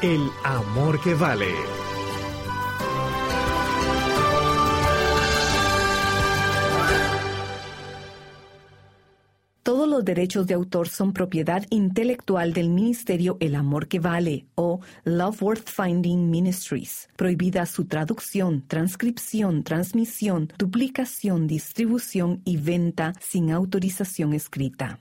el 0.00 0.26
amor 0.44 1.00
que 1.02 1.14
vale. 1.14 1.91
Los 10.02 10.06
derechos 10.06 10.48
de 10.48 10.54
autor 10.54 10.88
son 10.88 11.12
propiedad 11.12 11.64
intelectual 11.70 12.52
del 12.52 12.70
Ministerio 12.70 13.36
El 13.38 13.54
Amor 13.54 13.86
que 13.86 14.00
Vale 14.00 14.46
o 14.56 14.80
Love 15.04 15.40
Worth 15.40 15.68
Finding 15.68 16.28
Ministries. 16.28 17.08
Prohibida 17.14 17.64
su 17.66 17.84
traducción, 17.84 18.64
transcripción, 18.66 19.62
transmisión, 19.62 20.52
duplicación, 20.58 21.46
distribución 21.46 22.40
y 22.44 22.56
venta 22.56 23.12
sin 23.20 23.52
autorización 23.52 24.32
escrita. 24.32 24.98